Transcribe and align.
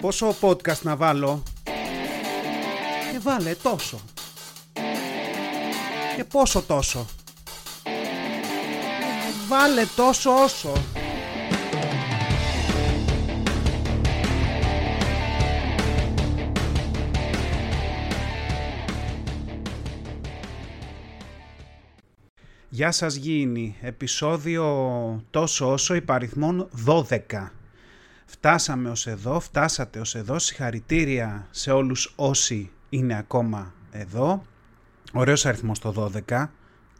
Πόσο 0.00 0.34
podcast 0.40 0.82
να 0.82 0.96
βάλω; 0.96 1.42
Και 3.12 3.18
βάλε 3.18 3.54
τόσο. 3.54 4.00
Και 6.16 6.24
πόσο 6.24 6.62
τόσο. 6.62 7.06
Βάλε 9.48 9.84
τόσο 9.96 10.42
όσο. 10.42 10.72
Γεια 22.68 22.90
σας 22.90 23.14
Γήινοι, 23.14 23.76
επεισόδιο 23.80 24.64
τόσο 25.30 25.72
όσο 25.72 25.94
υπαριθμών 25.94 26.68
12. 26.86 27.59
Φτάσαμε 28.32 28.90
ως 28.90 29.06
εδώ, 29.06 29.40
φτάσατε 29.40 30.00
ως 30.00 30.14
εδώ, 30.14 30.38
συγχαρητήρια 30.38 31.46
σε 31.50 31.70
όλους 31.70 32.12
όσοι 32.16 32.70
είναι 32.88 33.18
ακόμα 33.18 33.74
εδώ. 33.90 34.42
Ωραίος 35.12 35.46
αριθμός 35.46 35.78
το 35.78 36.12
12, 36.28 36.50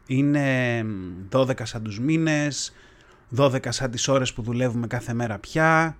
είναι 0.07 0.85
12 1.31 1.65
σαν 1.65 1.83
τους 1.83 1.99
μήνες, 1.99 2.73
12 3.37 3.71
σαν 3.71 3.91
τις 3.91 4.07
ώρες 4.07 4.33
που 4.33 4.41
δουλεύουμε 4.41 4.87
κάθε 4.87 5.13
μέρα 5.13 5.37
πια. 5.37 5.97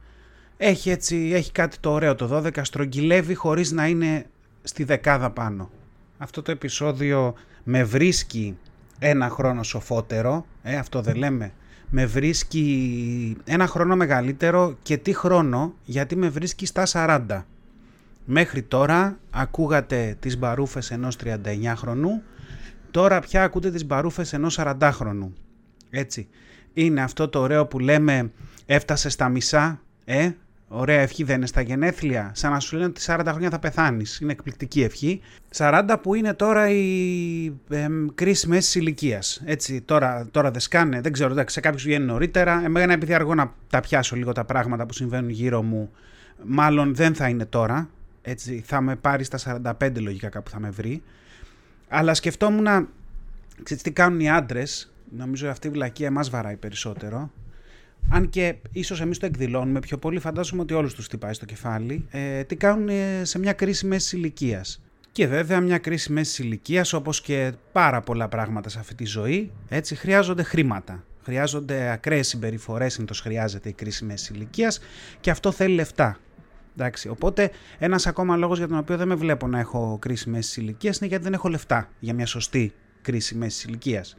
Έχει 0.57 0.89
έτσι, 0.89 1.31
έχει 1.33 1.51
κάτι 1.51 1.77
το 1.79 1.91
ωραίο 1.91 2.15
το 2.15 2.27
12, 2.27 2.63
στρογγυλεύει 2.63 3.33
χωρίς 3.33 3.71
να 3.71 3.87
είναι 3.87 4.25
στη 4.63 4.83
δεκάδα 4.83 5.29
πάνω. 5.29 5.69
Αυτό 6.17 6.41
το 6.41 6.51
επεισόδιο 6.51 7.33
με 7.63 7.83
βρίσκει 7.83 8.57
ένα 8.99 9.29
χρόνο 9.29 9.63
σοφότερο, 9.63 10.45
ε, 10.63 10.75
αυτό 10.75 11.01
δεν 11.01 11.15
λέμε, 11.15 11.53
με 11.93 12.05
βρίσκει 12.05 13.37
ένα 13.43 13.67
χρόνο 13.67 13.95
μεγαλύτερο 13.95 14.77
και 14.81 14.97
τι 14.97 15.13
χρόνο, 15.13 15.73
γιατί 15.85 16.15
με 16.15 16.29
βρίσκει 16.29 16.65
στα 16.65 16.83
40. 16.91 17.43
Μέχρι 18.25 18.61
τώρα 18.61 19.19
ακούγατε 19.29 20.17
τις 20.19 20.37
μπαρούφες 20.37 20.91
ενός 20.91 21.15
39 21.23 21.73
χρονού, 21.75 22.21
τώρα 22.91 23.19
πια 23.19 23.43
ακούτε 23.43 23.71
τις 23.71 23.85
μπαρούφες 23.85 24.33
ενός 24.33 24.59
40 24.59 24.89
χρονού. 24.93 25.33
Έτσι. 25.89 26.27
Είναι 26.73 27.01
αυτό 27.01 27.27
το 27.27 27.39
ωραίο 27.39 27.65
που 27.65 27.79
λέμε 27.79 28.31
έφτασε 28.65 29.09
στα 29.09 29.29
μισά, 29.29 29.81
ε, 30.05 30.31
Ωραία 30.73 31.01
ευχή 31.01 31.23
δεν 31.23 31.35
είναι 31.35 31.45
στα 31.45 31.61
γενέθλια. 31.61 32.31
Σαν 32.35 32.51
να 32.51 32.59
σου 32.59 32.75
λένε 32.75 32.87
ότι 32.87 33.01
40 33.05 33.21
χρόνια 33.25 33.49
θα 33.49 33.59
πεθάνεις. 33.59 34.19
Είναι 34.19 34.31
εκπληκτική 34.31 34.81
ευχή. 34.81 35.21
40 35.55 35.95
που 36.01 36.15
είναι 36.15 36.33
τώρα 36.33 36.69
η 36.69 37.45
ε, 37.69 37.87
κρίση 38.15 38.47
μέσης 38.47 38.75
ηλικίας. 38.75 39.41
Έτσι, 39.45 39.81
τώρα, 39.81 40.27
τώρα 40.31 40.51
δεν 40.51 40.59
σκάνε. 40.59 41.01
Δεν 41.01 41.11
ξέρω, 41.11 41.43
σε 41.47 41.59
κάποιους 41.59 41.83
βγαίνει 41.83 42.05
νωρίτερα. 42.05 42.61
Εμένα 42.65 42.93
επειδή 42.93 43.13
αργώ 43.13 43.35
να 43.35 43.53
τα 43.69 43.79
πιάσω 43.79 44.15
λίγο 44.15 44.31
τα 44.31 44.45
πράγματα 44.45 44.85
που 44.85 44.93
συμβαίνουν 44.93 45.29
γύρω 45.29 45.61
μου, 45.61 45.91
μάλλον 46.43 46.95
δεν 46.95 47.15
θα 47.15 47.29
είναι 47.29 47.45
τώρα. 47.45 47.89
Έτσι, 48.21 48.63
θα 48.65 48.81
με 48.81 48.95
πάρει 48.95 49.23
στα 49.23 49.61
45 49.79 50.01
λογικά 50.01 50.29
κάπου 50.29 50.49
θα 50.49 50.59
με 50.59 50.69
βρει. 50.69 51.01
Αλλά 51.87 52.13
σκεφτόμουν 52.13 52.63
να. 52.63 52.87
Ξέρετε 53.63 53.89
τι 53.89 53.95
κάνουν 53.95 54.19
οι 54.19 54.29
άντρες. 54.29 54.93
Νομίζω 55.17 55.49
αυτή 55.49 55.67
η 55.67 55.71
βλακία 55.71 56.07
εμά 56.07 56.23
βαράει 56.29 56.55
περισσότερο 56.55 57.31
αν 58.09 58.29
και 58.29 58.55
ίσως 58.71 59.01
εμείς 59.01 59.17
το 59.17 59.25
εκδηλώνουμε 59.25 59.79
πιο 59.79 59.97
πολύ, 59.97 60.19
φαντάζομαι 60.19 60.61
ότι 60.61 60.73
όλους 60.73 60.93
τους 60.93 61.07
τυπάει 61.07 61.33
στο 61.33 61.45
κεφάλι, 61.45 62.05
ε, 62.11 62.43
τι 62.43 62.55
κάνουν 62.55 62.89
ε, 62.89 63.21
σε 63.23 63.39
μια 63.39 63.53
κρίση 63.53 63.85
μέσης 63.85 64.11
ηλικίας. 64.11 64.81
Και 65.11 65.27
βέβαια 65.27 65.61
μια 65.61 65.77
κρίση 65.77 66.11
μέσης 66.11 66.39
ηλικίας, 66.39 66.93
όπως 66.93 67.21
και 67.21 67.53
πάρα 67.71 68.01
πολλά 68.01 68.27
πράγματα 68.27 68.69
σε 68.69 68.79
αυτή 68.79 68.95
τη 68.95 69.05
ζωή, 69.05 69.51
έτσι 69.69 69.95
χρειάζονται 69.95 70.43
χρήματα. 70.43 71.03
Χρειάζονται 71.23 71.91
ακραίες 71.91 72.27
συμπεριφορές, 72.27 73.01
το 73.05 73.13
χρειάζεται 73.21 73.69
η 73.69 73.73
κρίση 73.73 74.05
μέσης 74.05 74.29
ηλικίας 74.29 74.79
και 75.19 75.29
αυτό 75.29 75.51
θέλει 75.51 75.73
λεφτά. 75.73 76.19
Εντάξει, 76.77 77.09
οπότε 77.09 77.51
ένας 77.79 78.07
ακόμα 78.07 78.37
λόγος 78.37 78.57
για 78.57 78.67
τον 78.67 78.77
οποίο 78.77 78.97
δεν 78.97 79.07
με 79.07 79.15
βλέπω 79.15 79.47
να 79.47 79.59
έχω 79.59 79.97
κρίση 80.01 80.29
μέσης 80.29 80.57
ηλικίας 80.57 80.97
είναι 80.97 81.07
γιατί 81.07 81.23
δεν 81.23 81.33
έχω 81.33 81.49
λεφτά 81.49 81.89
για 81.99 82.13
μια 82.13 82.25
σωστή 82.25 82.73
κρίση 83.01 83.35
μέσης 83.35 83.63
ηλικίας. 83.63 84.17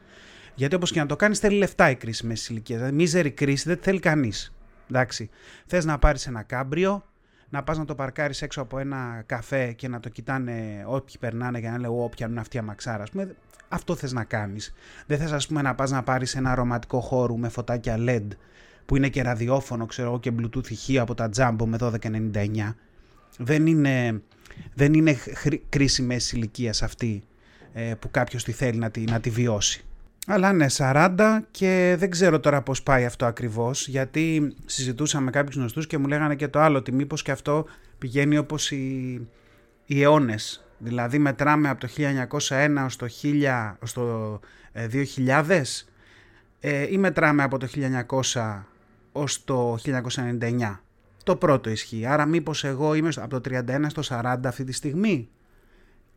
Γιατί 0.55 0.75
όπως 0.75 0.91
και 0.91 1.01
να 1.01 1.07
το 1.07 1.17
κάνεις, 1.17 1.39
θέλει 1.39 1.57
λεφτά 1.57 1.91
η 1.91 1.97
κρίση 1.97 2.27
μέση 2.27 2.53
ηλικία. 2.53 2.77
Δηλαδή, 2.77 2.95
μίζερη 2.95 3.31
κρίση 3.31 3.69
δεν 3.69 3.79
θέλει 3.81 3.99
κανείς. 3.99 4.55
Εντάξει. 4.91 5.31
Θες 5.67 5.85
να 5.85 5.99
πάρεις 5.99 6.27
ένα 6.27 6.43
κάμπριο, 6.43 7.05
να 7.49 7.63
πας 7.63 7.79
να 7.79 7.85
το 7.85 7.95
παρκάρεις 7.95 8.43
έξω 8.43 8.61
από 8.61 8.79
ένα 8.79 9.23
καφέ 9.27 9.73
και 9.73 9.89
να 9.89 10.01
το 10.01 10.09
κοιτάνε 10.09 10.85
όποιοι 10.87 11.15
περνάνε 11.21 11.59
για 11.59 11.71
να 11.71 11.79
λένε 11.79 11.95
Όποια 11.99 12.27
είναι 12.27 12.41
αυτή 12.41 12.57
η 12.57 12.59
αμαξάρα. 12.59 13.05
πούμε, 13.13 13.37
αυτό 13.69 13.95
θες 13.95 14.13
να 14.13 14.25
κάνεις. 14.25 14.75
Δεν 15.07 15.19
θες, 15.19 15.33
ας 15.33 15.47
πούμε, 15.47 15.63
να 15.63 15.75
πας 15.75 15.91
να 15.91 16.03
πάρεις 16.03 16.35
ένα 16.35 16.51
αρωματικό 16.51 17.01
χώρο 17.01 17.37
με 17.37 17.49
φωτάκια 17.49 17.97
LED 17.99 18.27
που 18.87 18.97
είναι 18.97 19.09
και 19.09 19.23
ραδιόφωνο, 19.23 19.87
ξέρω 19.87 20.09
εγώ, 20.09 20.21
και 20.21 20.33
Bluetooth 20.39 20.71
ηχείο 20.71 21.03
από 21.03 21.15
τα 21.15 21.31
Jumbo 21.37 21.65
με 21.65 21.77
1299. 21.81 22.77
Δεν 23.39 23.67
είναι, 23.67 24.23
δεν 24.75 24.95
είναι 24.95 25.17
κρίση 25.69 26.03
μέση 26.03 26.37
ηλικία 26.37 26.75
αυτή 26.83 27.23
ε, 27.73 27.95
που 27.95 28.11
κάποιος 28.11 28.45
τη 28.45 28.53
θέλει 28.53 28.79
να 28.79 28.91
τη, 28.91 29.01
να 29.01 29.21
τη 29.21 29.31
βιώσει. 29.31 29.85
Αλλά 30.27 30.53
ναι, 30.53 30.67
40 30.77 31.39
και 31.51 31.95
δεν 31.99 32.11
ξέρω 32.11 32.41
τώρα 32.41 32.63
πώς 32.63 32.83
πάει 32.83 33.05
αυτό 33.05 33.27
ακριβώς, 33.27 33.89
γιατί 33.89 34.55
συζητούσα 34.65 35.21
με 35.21 35.31
κάποιους 35.31 35.57
γνωστούς 35.57 35.87
και 35.87 35.99
μου 35.99 36.07
λέγανε 36.07 36.35
και 36.35 36.49
το 36.49 36.59
άλλο, 36.59 36.79
ότι 36.79 36.93
μήπως 36.93 37.23
και 37.23 37.31
αυτό 37.31 37.67
πηγαίνει 37.99 38.39
όπως 38.39 38.71
οι, 38.71 39.21
οι 39.87 40.03
αιώνες. 40.03 40.65
Δηλαδή 40.79 41.19
μετράμε 41.19 41.69
από 41.69 41.81
το 41.81 41.89
1901 41.97 42.85
ως 42.85 42.97
το, 42.97 43.07
1000, 43.23 43.75
ως 43.79 43.93
το 43.93 44.41
2000 45.27 45.63
ε, 46.61 46.93
ή 46.93 46.99
μετράμε 46.99 47.43
από 47.43 47.59
το 47.59 47.69
1900 48.33 48.63
ως 49.13 49.45
το 49.45 49.77
1999. 49.85 50.79
Το 51.25 51.37
πρώτο 51.37 51.71
ισχύει. 51.71 52.07
Άρα 52.07 52.27
μήπως 52.27 52.65
εγώ 52.65 52.95
είμαι 52.95 53.09
από 53.17 53.41
το 53.41 53.61
31 53.69 53.85
στο 53.87 54.03
40 54.09 54.37
αυτή 54.45 54.65
τη 54.65 54.73
στιγμή 54.73 55.29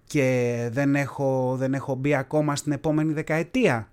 και 0.06 0.70
δεν 0.72 0.96
έχω, 0.96 1.56
δεν 1.58 1.74
έχω 1.74 1.96
μπει 1.96 2.16
ακόμα 2.16 2.56
στην 2.56 2.72
επόμενη 2.72 3.14
δεκαετία. 3.14 3.90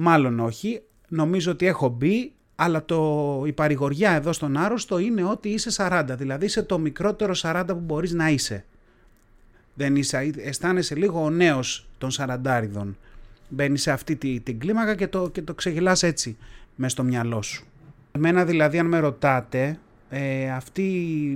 Μάλλον 0.00 0.40
όχι. 0.40 0.82
Νομίζω 1.08 1.50
ότι 1.50 1.66
έχω 1.66 1.88
μπει, 1.88 2.32
αλλά 2.54 2.84
το, 2.84 3.42
η 3.46 3.52
παρηγοριά 3.52 4.10
εδώ 4.10 4.32
στον 4.32 4.56
άρρωστο 4.56 4.98
είναι 4.98 5.24
ότι 5.24 5.48
είσαι 5.48 5.70
40. 5.76 6.04
Δηλαδή 6.08 6.44
είσαι 6.44 6.62
το 6.62 6.78
μικρότερο 6.78 7.34
40 7.36 7.64
που 7.66 7.80
μπορείς 7.80 8.12
να 8.12 8.28
είσαι. 8.28 8.64
Δεν 9.74 9.96
είσαι, 9.96 10.30
αισθάνεσαι 10.36 10.94
λίγο 10.94 11.22
ο 11.22 11.30
νέος 11.30 11.88
των 11.98 12.10
40 12.16 12.62
Μπαίνεις 13.48 13.82
σε 13.82 13.90
αυτή 13.90 14.16
τη, 14.16 14.40
την 14.40 14.58
κλίμακα 14.58 14.94
και 14.94 15.08
το, 15.08 15.28
και 15.30 15.42
το 15.42 15.54
ξεγελάς 15.54 16.02
έτσι 16.02 16.36
μες 16.74 16.92
στο 16.92 17.02
μυαλό 17.02 17.42
σου. 17.42 17.64
Εμένα 18.12 18.44
δηλαδή 18.44 18.78
αν 18.78 18.86
με 18.86 18.98
ρωτάτε, 18.98 19.78
ε, 20.08 20.50
αυτή 20.50 20.82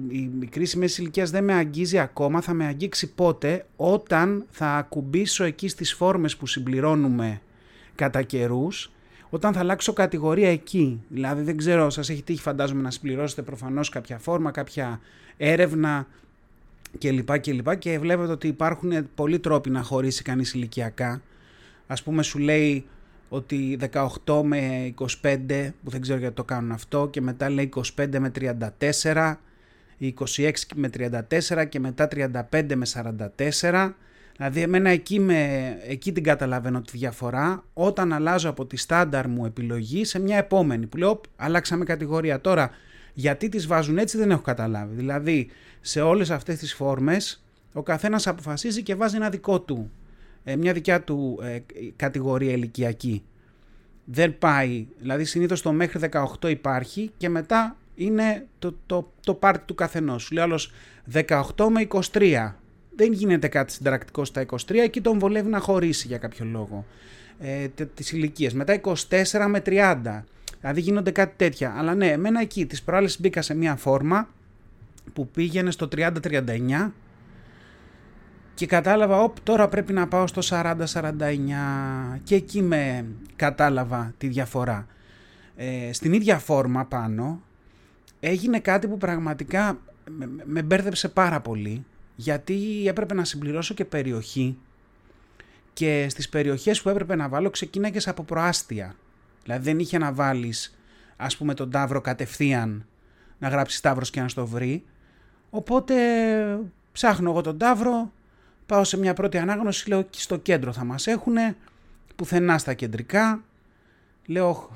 η, 0.09 0.31
η 0.41 0.47
κρίση 0.47 0.79
μέση 0.79 1.01
ηλικίας 1.01 1.31
δεν 1.31 1.45
με 1.45 1.53
αγγίζει 1.53 1.99
ακόμα, 1.99 2.41
θα 2.41 2.53
με 2.53 2.67
αγγίξει 2.67 3.15
πότε 3.15 3.67
όταν 3.77 4.45
θα 4.51 4.67
ακουμπήσω 4.67 5.45
εκεί 5.45 5.69
στις 5.69 5.95
φόρμες 5.95 6.37
που 6.37 6.47
συμπληρώνουμε 6.47 7.41
κατά 7.95 8.23
καιρούς, 8.23 8.93
όταν 9.31 9.53
θα 9.53 9.61
αλλάξω 9.61 9.93
κατηγορία 9.93 10.51
εκεί. 10.51 11.03
Δηλαδή 11.09 11.43
δεν 11.43 11.57
ξέρω, 11.57 11.91
σας 11.91 12.11
έχει 12.11 12.23
τύχει 12.23 12.41
φαντάζομαι 12.41 12.83
να 12.83 12.91
συμπληρώσετε 12.91 13.43
προφανώς 13.43 13.89
κάποια 13.89 14.19
φόρμα, 14.19 14.51
κάποια 14.51 15.01
έρευνα 15.37 16.07
κλπ. 16.99 17.39
Και, 17.39 17.63
και 17.79 17.99
βλέπετε 17.99 18.33
ότι 18.33 18.49
υπάρχουν 18.49 19.09
πολλοί 19.15 19.39
τρόποι 19.39 19.71
να 19.71 19.83
χωρίσει 19.83 20.23
κανείς 20.23 20.55
ηλικιακά. 20.55 21.23
Ας 21.87 22.03
πούμε 22.03 22.23
σου 22.23 22.39
λέει 22.39 22.87
ότι 23.29 23.79
18 24.25 24.43
με 24.43 24.95
25, 25.23 25.71
που 25.85 25.91
δεν 25.91 26.01
ξέρω 26.01 26.19
γιατί 26.19 26.35
το 26.35 26.45
κάνουν 26.45 26.73
αυτό, 26.73 27.09
και 27.09 27.21
μετά 27.21 27.51
λέει 27.51 27.73
25 27.97 28.19
με 28.19 28.33
34, 28.81 29.35
26 30.01 30.51
με 30.75 30.91
34 31.51 31.67
και 31.69 31.81
μετά 31.81 32.09
35 32.51 32.75
με 32.75 32.87
44 33.61 33.93
Δηλαδή 34.37 34.61
εμένα 34.61 34.91
εκεί, 34.91 35.21
με, 35.21 35.61
εκεί 35.87 36.13
την 36.13 36.23
καταλαβαίνω 36.23 36.81
τη 36.81 36.97
διαφορά 36.99 37.65
όταν 37.73 38.13
αλλάζω 38.13 38.49
από 38.49 38.67
τη 38.67 38.77
στάνταρ 38.77 39.29
μου 39.29 39.45
επιλογή 39.45 40.05
σε 40.05 40.19
μια 40.19 40.37
επόμενη 40.37 40.87
που 40.87 40.97
λέω 40.97 41.21
αλλάξαμε 41.37 41.85
κατηγορία 41.85 42.41
τώρα 42.41 42.71
γιατί 43.15 43.49
τις 43.49 43.67
βάζουν 43.67 43.99
έτσι 43.99 44.19
δεν 44.19 44.31
έχω 44.31 44.43
καταλάβει 44.43 44.95
δηλαδή 44.95 45.51
σε 45.81 46.01
όλες 46.01 46.31
αυτές 46.31 46.59
τις 46.59 46.75
φόρμες 46.75 47.45
ο 47.73 47.83
καθένας 47.83 48.27
αποφασίζει 48.27 48.83
και 48.83 48.95
βάζει 48.95 49.17
ένα 49.17 49.31
δικό 49.31 49.61
του 49.61 49.91
ε, 50.45 50.57
μια 50.57 50.73
δικιά 50.73 51.03
του 51.03 51.39
ε, 51.43 51.59
κατηγορία 51.97 52.53
ηλικιακή. 52.53 53.23
Δεν 54.05 54.39
πάει 54.39 54.87
δηλαδή 54.99 55.25
συνήθως 55.25 55.63
το 55.63 55.73
μέχρι 55.73 56.09
18 56.41 56.51
υπάρχει 56.51 57.11
και 57.17 57.29
μετά 57.29 57.77
είναι 57.95 58.47
το, 58.59 58.77
το, 58.87 59.13
το 59.25 59.35
πάρτι 59.35 59.65
του 59.67 59.75
καθενός. 59.75 60.23
Σου 60.23 60.35
λέει 60.35 60.45
άλλος 60.45 60.73
18 61.13 61.43
με 61.71 61.87
23 62.13 62.53
δεν 62.97 63.13
γίνεται 63.13 63.49
κάτι 63.49 63.73
συνταρακτικό 63.73 64.25
στα 64.25 64.47
23, 64.47 64.57
εκεί 64.75 65.01
τον 65.01 65.19
βολεύει 65.19 65.49
να 65.49 65.59
χωρίσει 65.59 66.07
για 66.07 66.19
κάποιο 66.19 66.45
λόγο 66.45 66.87
ε, 67.39 67.69
τις 67.95 68.13
ηλικίε. 68.13 68.51
Μετά 68.55 68.81
24 68.83 68.95
με 69.49 69.63
30, 69.67 70.23
δηλαδή 70.61 70.81
γίνονται 70.81 71.11
κάτι 71.11 71.35
τέτοια. 71.37 71.75
Αλλά 71.77 71.95
ναι, 71.95 72.07
εμένα 72.07 72.41
εκεί 72.41 72.67
τις 72.67 72.83
προάλλες 72.83 73.21
μπήκα 73.21 73.43
σε 73.43 73.55
μια 73.55 73.77
φόρμα 73.77 74.29
που 75.13 75.29
πήγαινε 75.29 75.71
στο 75.71 75.89
30-39 75.97 76.91
και 78.55 78.67
κατάλαβα, 78.67 79.23
όπ, 79.23 79.41
τώρα 79.41 79.69
πρέπει 79.69 79.93
να 79.93 80.09
πάω 80.09 80.27
στο 80.27 80.43
40-49 80.51 80.75
και 82.25 82.35
εκεί 82.35 82.63
με 82.63 83.05
κατάλαβα 83.37 84.15
τη 84.19 84.27
διαφορά. 84.27 84.87
Ε, 85.57 85.93
στην 85.93 86.13
ίδια 86.13 86.39
φόρμα 86.39 86.85
πάνω 86.85 87.43
έγινε 88.21 88.59
κάτι 88.59 88.89
που 88.89 88.99
πραγματικά 88.99 89.79
με, 90.11 90.31
με 90.45 90.63
μπέρδεψε 90.63 91.09
πάρα 91.09 91.41
πολύ 91.41 91.85
γιατί 92.17 92.85
έπρεπε 92.87 93.15
να 93.15 93.25
συμπληρώσω 93.25 93.75
και 93.75 93.85
περιοχή 93.85 94.59
και 95.73 96.07
στις 96.09 96.29
περιοχές 96.29 96.83
που 96.83 96.89
έπρεπε 96.89 97.15
να 97.15 97.29
βάλω 97.29 97.51
ξεκίναγες 97.51 98.09
από 98.09 98.23
προάστια. 98.23 98.95
Δηλαδή 99.43 99.65
δεν 99.65 99.79
είχε 99.79 99.99
να 99.99 100.13
βάλεις 100.13 100.77
ας 101.17 101.37
πούμε 101.37 101.55
τον 101.55 101.71
τάβρο 101.71 102.01
κατευθείαν 102.01 102.87
να 103.39 103.49
γράψεις 103.49 103.81
τάβρος 103.81 104.11
και 104.11 104.21
να 104.21 104.29
στο 104.29 104.47
βρει. 104.47 104.85
Οπότε 105.51 105.95
ψάχνω 106.93 107.31
εγώ 107.31 107.41
τον 107.41 107.59
τάβρο, 107.59 108.13
πάω 108.67 108.85
σε 108.85 108.99
μια 108.99 109.15
πρώτη 109.15 109.39
ανάγνωση, 109.39 109.89
λέω 109.89 110.07
στο 110.11 110.37
κέντρο 110.37 110.73
θα 110.73 110.85
μας 110.85 111.07
έχουνε, 111.07 111.57
πουθενά 112.17 112.59
στα 112.59 112.75
κεντρικά. 112.75 113.43
Λέω 114.27 114.71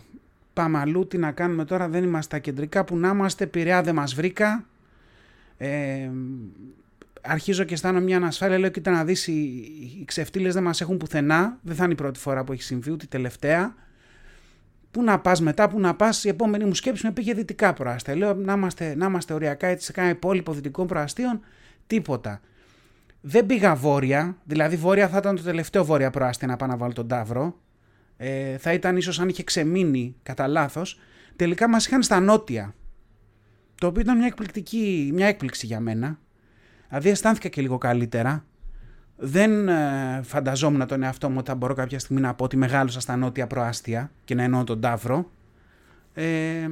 πάμε 0.53 0.79
αλλού, 0.79 1.07
τι 1.07 1.19
να 1.19 1.33
κάνουμε 1.33 1.65
τώρα, 1.65 1.89
δεν 1.89 2.03
είμαστε 2.03 2.23
στα 2.23 2.39
κεντρικά, 2.39 2.85
που 2.85 2.97
να 2.97 3.09
είμαστε, 3.09 3.47
Πειραιά 3.47 3.83
δεν 3.83 3.95
μας 3.95 4.15
βρήκα. 4.15 4.65
Ε, 5.59 6.11
αρχίζω 7.29 7.65
και 7.65 7.75
αισθάνομαι 7.75 8.05
μια 8.05 8.17
ανασφάλεια, 8.17 8.59
λέω 8.59 8.71
κοίτα 8.71 8.91
να 8.91 9.05
δεις, 9.05 9.27
οι, 9.27 9.33
οι 10.01 10.05
ξεφτύλες 10.05 10.55
δεν 10.55 10.63
μας 10.63 10.81
έχουν 10.81 10.97
πουθενά, 10.97 11.59
δεν 11.63 11.77
θα 11.77 11.85
είναι 11.85 11.93
η 11.93 11.97
πρώτη 11.97 12.19
φορά 12.19 12.45
που 12.45 12.53
έχει 12.53 12.63
συμβεί, 12.63 12.91
ούτε 12.91 13.05
η 13.05 13.09
τελευταία. 13.09 13.75
Πού 14.91 15.03
να 15.03 15.19
πας 15.19 15.41
μετά, 15.41 15.69
πού 15.69 15.81
να 15.81 15.95
πας, 15.95 16.25
η 16.25 16.29
επόμενη 16.29 16.65
μου 16.65 16.75
σκέψη 16.75 17.07
με 17.07 17.13
πήγε 17.13 17.35
δυτικά 17.35 17.73
προάστια. 17.73 18.17
Λέω 18.17 18.35
να 18.35 18.53
είμαστε, 18.53 18.95
να 18.95 19.07
είμαστε 19.07 19.35
οριακά 19.35 19.67
έτσι 19.67 19.87
σε 19.87 19.93
κάνα 19.93 20.09
υπόλοιπο 20.09 20.53
δυτικών 20.53 20.87
προαστίων, 20.87 21.41
τίποτα. 21.87 22.41
Δεν 23.21 23.47
πήγα 23.47 23.75
βόρεια, 23.75 24.37
δηλαδή 24.45 24.77
βόρεια 24.77 25.09
θα 25.09 25.19
ήταν 25.19 25.37
το 25.37 25.43
τελευταίο 25.43 25.85
βόρεια 25.85 26.11
προάστια 26.11 26.47
να 26.47 26.57
πάω 26.57 26.69
να 26.69 26.77
βάλω 26.77 26.93
τον 26.93 27.09
Ταύρο. 27.09 27.61
Ε, 28.17 28.59
θα 28.59 28.73
ήταν 28.73 28.97
ίσως 28.97 29.21
αν 29.21 29.29
είχε 29.29 29.43
ξεμείνει 29.43 30.17
κατά 30.23 30.47
λάθος. 30.47 31.01
Τελικά 31.37 31.69
μας 31.69 31.87
είχαν 31.87 32.03
στα 32.03 32.21
νότια. 32.21 32.75
Το 33.75 33.87
οποίο 33.87 34.01
ήταν 34.01 34.17
μια, 34.17 34.27
εκπληκτική, 34.27 35.11
μια 35.15 35.27
έκπληξη 35.27 35.67
για 35.67 35.81
μένα. 35.81 36.19
Δηλαδή 36.89 37.09
αισθάνθηκα 37.09 37.49
και 37.49 37.61
λίγο 37.61 37.79
καλύτερα. 37.79 38.45
Δεν 39.17 39.69
ε, 39.69 40.21
φανταζόμουν 40.23 40.87
τον 40.87 41.03
εαυτό 41.03 41.29
μου 41.29 41.37
ότι 41.39 41.51
θα 41.51 41.55
μπορώ 41.55 41.75
κάποια 41.75 41.99
στιγμή 41.99 42.21
να 42.21 42.35
πω 42.35 42.45
ότι 42.45 42.57
μεγάλωσα 42.57 43.01
στα 43.01 43.17
νότια 43.17 43.47
προάστια 43.47 44.11
και 44.25 44.35
να 44.35 44.43
εννοώ 44.43 44.65
τον 44.65 44.81
Ταύρο. 44.81 45.31
Ε, 46.15 46.69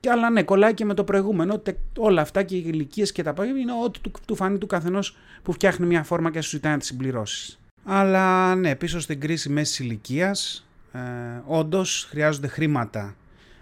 και 0.00 0.10
αλλά 0.10 0.30
ναι, 0.30 0.42
κολλάει 0.42 0.74
και 0.74 0.84
με 0.84 0.94
το 0.94 1.04
προηγούμενο. 1.04 1.62
όλα 1.98 2.20
αυτά 2.20 2.42
και 2.42 2.56
οι 2.56 2.64
ηλικίες 2.66 3.12
και 3.12 3.22
τα 3.22 3.32
πράγματα 3.32 3.60
είναι 3.60 3.72
ό,τι 3.84 4.00
του, 4.00 4.12
του 4.26 4.34
φανεί 4.34 4.58
του 4.58 4.66
καθενός 4.66 5.16
που 5.42 5.52
φτιάχνει 5.52 5.86
μια 5.86 6.02
φόρμα 6.02 6.30
και 6.30 6.40
σου 6.40 6.50
ζητάει 6.50 6.72
να 6.72 6.78
τη 6.78 6.84
συμπληρώσεις. 6.84 7.60
Αλλά 7.84 8.54
ναι, 8.54 8.74
πίσω 8.74 9.00
στην 9.00 9.20
κρίση 9.20 9.48
μέσης 9.48 9.78
ηλικίας, 9.78 10.68
ε, 10.92 10.98
όντως 11.46 12.06
χρειάζονται 12.10 12.46
χρήματα 12.46 13.14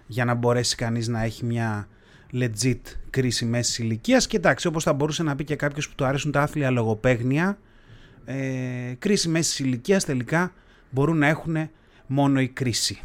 για 0.07 0.25
να 0.25 0.33
μπορέσει 0.33 0.75
κανείς 0.75 1.07
να 1.07 1.23
έχει 1.23 1.45
μια 1.45 1.87
legit 2.33 2.79
κρίση 3.09 3.45
μέσης 3.45 3.79
ηλικίας. 3.79 4.27
Και 4.27 4.37
εντάξει, 4.37 4.67
όπως 4.67 4.83
θα 4.83 4.93
μπορούσε 4.93 5.23
να 5.23 5.35
πει 5.35 5.43
και 5.43 5.55
κάποιος 5.55 5.89
που 5.89 5.95
του 5.95 6.05
αρέσουν 6.05 6.31
τα 6.31 6.41
άθλια 6.41 6.69
λογοπαίγνια, 6.69 7.57
ε, 8.25 8.93
κρίση 8.99 9.29
μέσης 9.29 9.59
ηλικίας 9.59 10.05
τελικά 10.05 10.53
μπορούν 10.89 11.17
να 11.17 11.27
έχουν 11.27 11.69
μόνο 12.07 12.41
η 12.41 12.47
κρίση. 12.47 13.01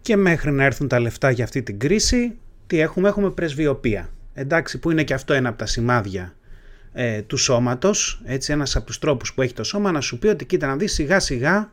Και 0.00 0.16
μέχρι 0.16 0.50
να 0.50 0.64
έρθουν 0.64 0.88
τα 0.88 1.00
λεφτά 1.00 1.30
για 1.30 1.44
αυτή 1.44 1.62
την 1.62 1.78
κρίση, 1.78 2.38
τι 2.66 2.80
έχουμε, 2.80 3.08
έχουμε 3.08 3.30
πρεσβειοπία. 3.30 4.10
Εντάξει, 4.34 4.78
που 4.78 4.90
είναι 4.90 5.04
και 5.04 5.14
αυτό 5.14 5.32
ένα 5.32 5.48
από 5.48 5.58
τα 5.58 5.66
σημάδια 5.66 6.34
ε, 6.92 7.22
του 7.22 7.36
σώματος, 7.36 8.20
έτσι 8.24 8.52
ένας 8.52 8.76
από 8.76 8.86
τους 8.86 8.98
τρόπους 8.98 9.34
που 9.34 9.42
έχει 9.42 9.52
το 9.52 9.64
σώμα 9.64 9.92
να 9.92 10.00
σου 10.00 10.18
πει 10.18 10.26
ότι 10.26 10.44
κοίτα 10.44 10.66
να 10.66 10.76
δεις 10.76 10.92
σιγά 10.92 11.20
σιγά 11.20 11.72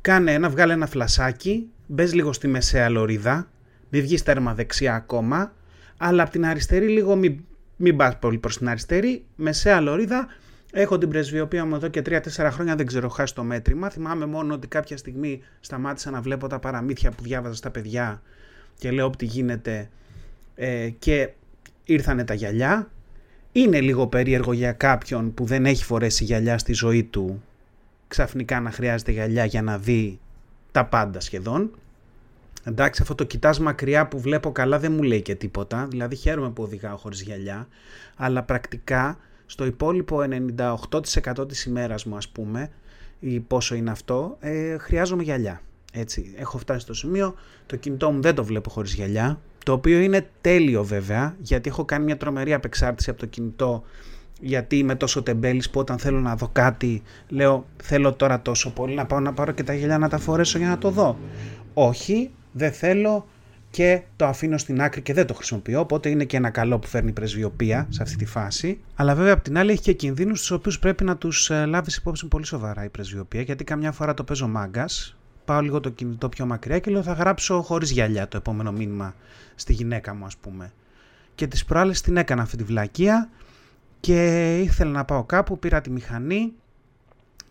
κάνε 0.00 0.32
ένα, 0.32 0.50
βγάλε 0.50 0.72
ένα 0.72 0.86
φλασάκι, 0.86 1.66
μπες 1.86 2.14
λίγο 2.14 2.32
στη 2.32 2.48
μεσαία 2.48 2.88
λωρίδα, 2.88 3.50
μην 3.88 4.02
βγεις 4.02 4.22
τέρμα 4.22 4.54
δεξιά 4.54 4.94
ακόμα, 4.94 5.52
αλλά 5.98 6.22
από 6.22 6.32
την 6.32 6.46
αριστερή 6.46 6.88
λίγο 6.88 7.16
μην, 7.16 7.38
μην 7.76 7.96
πας 7.96 8.18
πολύ 8.18 8.38
προς 8.38 8.58
την 8.58 8.68
αριστερή, 8.68 9.24
μεσαία 9.36 9.80
λωρίδα, 9.80 10.28
Έχω 10.72 10.98
την 10.98 11.08
πρεσβειοπία 11.08 11.64
μου 11.64 11.74
εδώ 11.74 11.88
και 11.88 12.02
3-4 12.06 12.48
χρόνια, 12.50 12.76
δεν 12.76 12.86
ξέρω, 12.86 13.08
χάσει 13.08 13.34
το 13.34 13.42
μέτρημα. 13.42 13.90
Θυμάμαι 13.90 14.26
μόνο 14.26 14.54
ότι 14.54 14.66
κάποια 14.66 14.96
στιγμή 14.96 15.42
σταμάτησα 15.60 16.10
να 16.10 16.20
βλέπω 16.20 16.46
τα 16.46 16.58
παραμύθια 16.58 17.10
που 17.10 17.22
διάβαζα 17.22 17.54
στα 17.54 17.70
παιδιά 17.70 18.22
και 18.78 18.90
λέω 18.90 19.06
ότι 19.06 19.24
γίνεται 19.24 19.88
ε, 20.54 20.88
και 20.98 21.30
ήρθανε 21.84 22.24
τα 22.24 22.34
γυαλιά. 22.34 22.90
Είναι 23.52 23.80
λίγο 23.80 24.06
περίεργο 24.06 24.52
για 24.52 24.72
κάποιον 24.72 25.34
που 25.34 25.44
δεν 25.44 25.66
έχει 25.66 25.84
φορέσει 25.84 26.24
γυαλιά 26.24 26.58
στη 26.58 26.72
ζωή 26.72 27.04
του 27.04 27.42
ξαφνικά 28.08 28.60
να 28.60 28.70
χρειάζεται 28.70 29.12
γυαλιά 29.12 29.44
για 29.44 29.62
να 29.62 29.78
δει 29.78 30.18
τα 30.72 30.84
πάντα 30.84 31.20
σχεδόν. 31.20 31.70
Εντάξει, 32.64 33.02
αυτό 33.02 33.14
το 33.14 33.24
κοιτάς 33.24 33.60
μακριά 33.60 34.08
που 34.08 34.20
βλέπω 34.20 34.52
καλά 34.52 34.78
δεν 34.78 34.92
μου 34.92 35.02
λέει 35.02 35.22
και 35.22 35.34
τίποτα, 35.34 35.86
δηλαδή 35.90 36.16
χαίρομαι 36.16 36.50
που 36.50 36.62
οδηγάω 36.62 36.96
χωρίς 36.96 37.22
γυαλιά, 37.22 37.68
αλλά 38.16 38.42
πρακτικά 38.42 39.18
στο 39.46 39.64
υπόλοιπο 39.64 40.18
98% 41.36 41.48
της 41.48 41.64
ημέρας 41.64 42.04
μου 42.04 42.16
ας 42.16 42.28
πούμε, 42.28 42.70
ή 43.20 43.40
πόσο 43.40 43.74
είναι 43.74 43.90
αυτό, 43.90 44.36
ε, 44.40 44.78
χρειάζομαι 44.78 45.22
γυαλιά. 45.22 45.60
Έτσι, 45.92 46.34
έχω 46.36 46.58
φτάσει 46.58 46.80
στο 46.80 46.94
σημείο, 46.94 47.34
το 47.66 47.76
κινητό 47.76 48.10
μου 48.10 48.20
δεν 48.20 48.34
το 48.34 48.44
βλέπω 48.44 48.70
χωρίς 48.70 48.94
γυαλιά, 48.94 49.40
το 49.64 49.72
οποίο 49.72 49.98
είναι 49.98 50.28
τέλειο 50.40 50.84
βέβαια, 50.84 51.36
γιατί 51.40 51.68
έχω 51.68 51.84
κάνει 51.84 52.04
μια 52.04 52.16
τρομερή 52.16 52.52
απεξάρτηση 52.52 53.10
από 53.10 53.18
το 53.18 53.26
κινητό, 53.26 53.82
γιατί 54.40 54.76
είμαι 54.78 54.94
τόσο 54.94 55.22
τεμπέλης 55.22 55.70
που 55.70 55.80
όταν 55.80 55.98
θέλω 55.98 56.20
να 56.20 56.36
δω 56.36 56.48
κάτι, 56.52 57.02
λέω 57.28 57.66
θέλω 57.82 58.12
τώρα 58.12 58.42
τόσο 58.42 58.72
πολύ 58.72 58.94
να 58.94 59.06
πάω 59.06 59.20
να 59.20 59.32
πάρω 59.32 59.52
και 59.52 59.62
τα 59.62 59.74
γυαλιά 59.74 59.98
να 59.98 60.08
τα 60.08 60.18
φορέσω 60.18 60.58
για 60.58 60.68
να 60.68 60.78
το 60.78 60.90
δω. 60.90 61.18
Όχι, 61.74 62.30
δεν 62.58 62.72
θέλω 62.72 63.26
και 63.70 64.02
το 64.16 64.26
αφήνω 64.26 64.58
στην 64.58 64.80
άκρη 64.80 65.02
και 65.02 65.12
δεν 65.12 65.26
το 65.26 65.34
χρησιμοποιώ, 65.34 65.80
οπότε 65.80 66.08
είναι 66.08 66.24
και 66.24 66.36
ένα 66.36 66.50
καλό 66.50 66.78
που 66.78 66.86
φέρνει 66.86 67.12
πρεσβειοπία 67.12 67.86
σε 67.90 68.02
αυτή 68.02 68.16
τη 68.16 68.24
φάση. 68.24 68.80
Αλλά 68.94 69.14
βέβαια 69.14 69.32
απ' 69.32 69.42
την 69.42 69.58
άλλη 69.58 69.70
έχει 69.70 69.80
και 69.80 69.92
κινδύνους 69.92 70.40
τους 70.40 70.50
οποίους 70.50 70.78
πρέπει 70.78 71.04
να 71.04 71.16
τους 71.16 71.50
ε, 71.50 71.64
λάβεις 71.64 71.96
υπόψη 71.96 72.26
πολύ 72.26 72.46
σοβαρά 72.46 72.84
η 72.84 72.88
πρεσβειοπία, 72.88 73.40
γιατί 73.40 73.64
καμιά 73.64 73.92
φορά 73.92 74.14
το 74.14 74.24
παίζω 74.24 74.48
μάγκας, 74.48 75.16
πάω 75.44 75.60
λίγο 75.60 75.80
το 75.80 75.90
κινητό 75.90 76.28
πιο 76.28 76.46
μακριά 76.46 76.78
και 76.78 76.90
λέω 76.90 77.02
θα 77.02 77.12
γράψω 77.12 77.62
χωρίς 77.62 77.90
γυαλιά 77.90 78.28
το 78.28 78.36
επόμενο 78.36 78.72
μήνυμα 78.72 79.14
στη 79.54 79.72
γυναίκα 79.72 80.14
μου, 80.14 80.24
ας 80.24 80.36
πούμε. 80.36 80.72
Και 81.34 81.46
τις 81.46 81.64
προάλλες 81.64 82.00
την 82.00 82.16
έκανα 82.16 82.42
αυτή 82.42 82.56
τη 82.56 82.64
βλακεία 82.64 83.30
και 84.00 84.58
ήθελα 84.58 84.90
να 84.90 85.04
πάω 85.04 85.24
κάπου, 85.24 85.58
πήρα 85.58 85.80
τη 85.80 85.90
μηχανή 85.90 86.52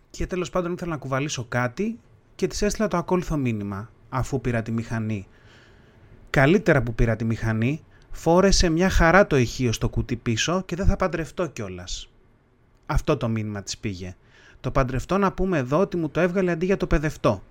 και 0.10 0.28
τέλος 0.28 0.50
πάντων 0.50 0.74
ήθελα 0.74 0.92
να 0.92 0.98
κουβαλήσω 0.98 1.46
κάτι 1.50 2.00
και 2.36 2.48
της 2.48 2.62
έστειλα 2.62 2.88
το 2.88 2.98
ακόλουθο 2.98 3.38
μήνυμα 3.38 3.90
αφού 4.10 4.42
πήρα 4.42 4.62
τη 4.62 4.72
μηχανή. 4.72 5.28
Καλύτερα 6.30 6.82
που 6.82 6.96
πήρα 6.96 7.16
τη 7.16 7.26
μηχανή, 7.26 7.84
φόρεσε 8.12 8.70
μια 8.70 8.90
χαρά 8.90 9.28
το 9.28 9.38
ηχείο 9.38 9.72
στο 9.72 9.90
κουτί 9.90 10.16
πίσω 10.16 10.64
και 10.66 10.76
δεν 10.76 10.86
θα 10.86 10.96
παντρευτώ 10.96 11.48
κιόλας. 11.48 12.10
Αυτό 12.86 13.18
το 13.18 13.28
μήνυμα 13.28 13.64
της 13.64 13.78
πήγε. 13.78 14.16
Το 14.60 14.72
παντρευτώ 14.72 15.18
να 15.18 15.32
πούμε 15.32 15.58
εδώ 15.58 15.80
ότι 15.80 15.98
μου 15.98 16.10
το 16.10 16.20
έβγαλε 16.20 16.52
αντί 16.52 16.66
για 16.66 16.78
το 16.78 16.88
παιδευτό. 16.88 17.44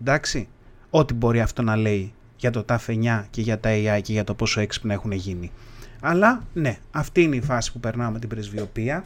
Εντάξει, 0.00 0.48
ό,τι 0.90 1.14
μπορεί 1.14 1.40
αυτό 1.40 1.62
να 1.62 1.76
λέει 1.76 2.14
για 2.36 2.50
το 2.50 2.64
TAF 2.68 2.78
9 2.86 3.24
και 3.30 3.40
για 3.40 3.60
τα 3.60 3.70
AI 3.72 4.00
και 4.02 4.12
για 4.12 4.24
το 4.24 4.34
πόσο 4.34 4.60
έξυπνα 4.60 4.92
έχουν 4.92 5.12
γίνει. 5.12 5.52
Αλλά 6.00 6.42
ναι, 6.52 6.78
αυτή 6.90 7.22
είναι 7.22 7.36
η 7.36 7.40
φάση 7.40 7.72
που 7.72 7.80
περνάω 7.80 8.10
με 8.10 8.18
την 8.18 8.28
πρεσβειοπία, 8.28 9.04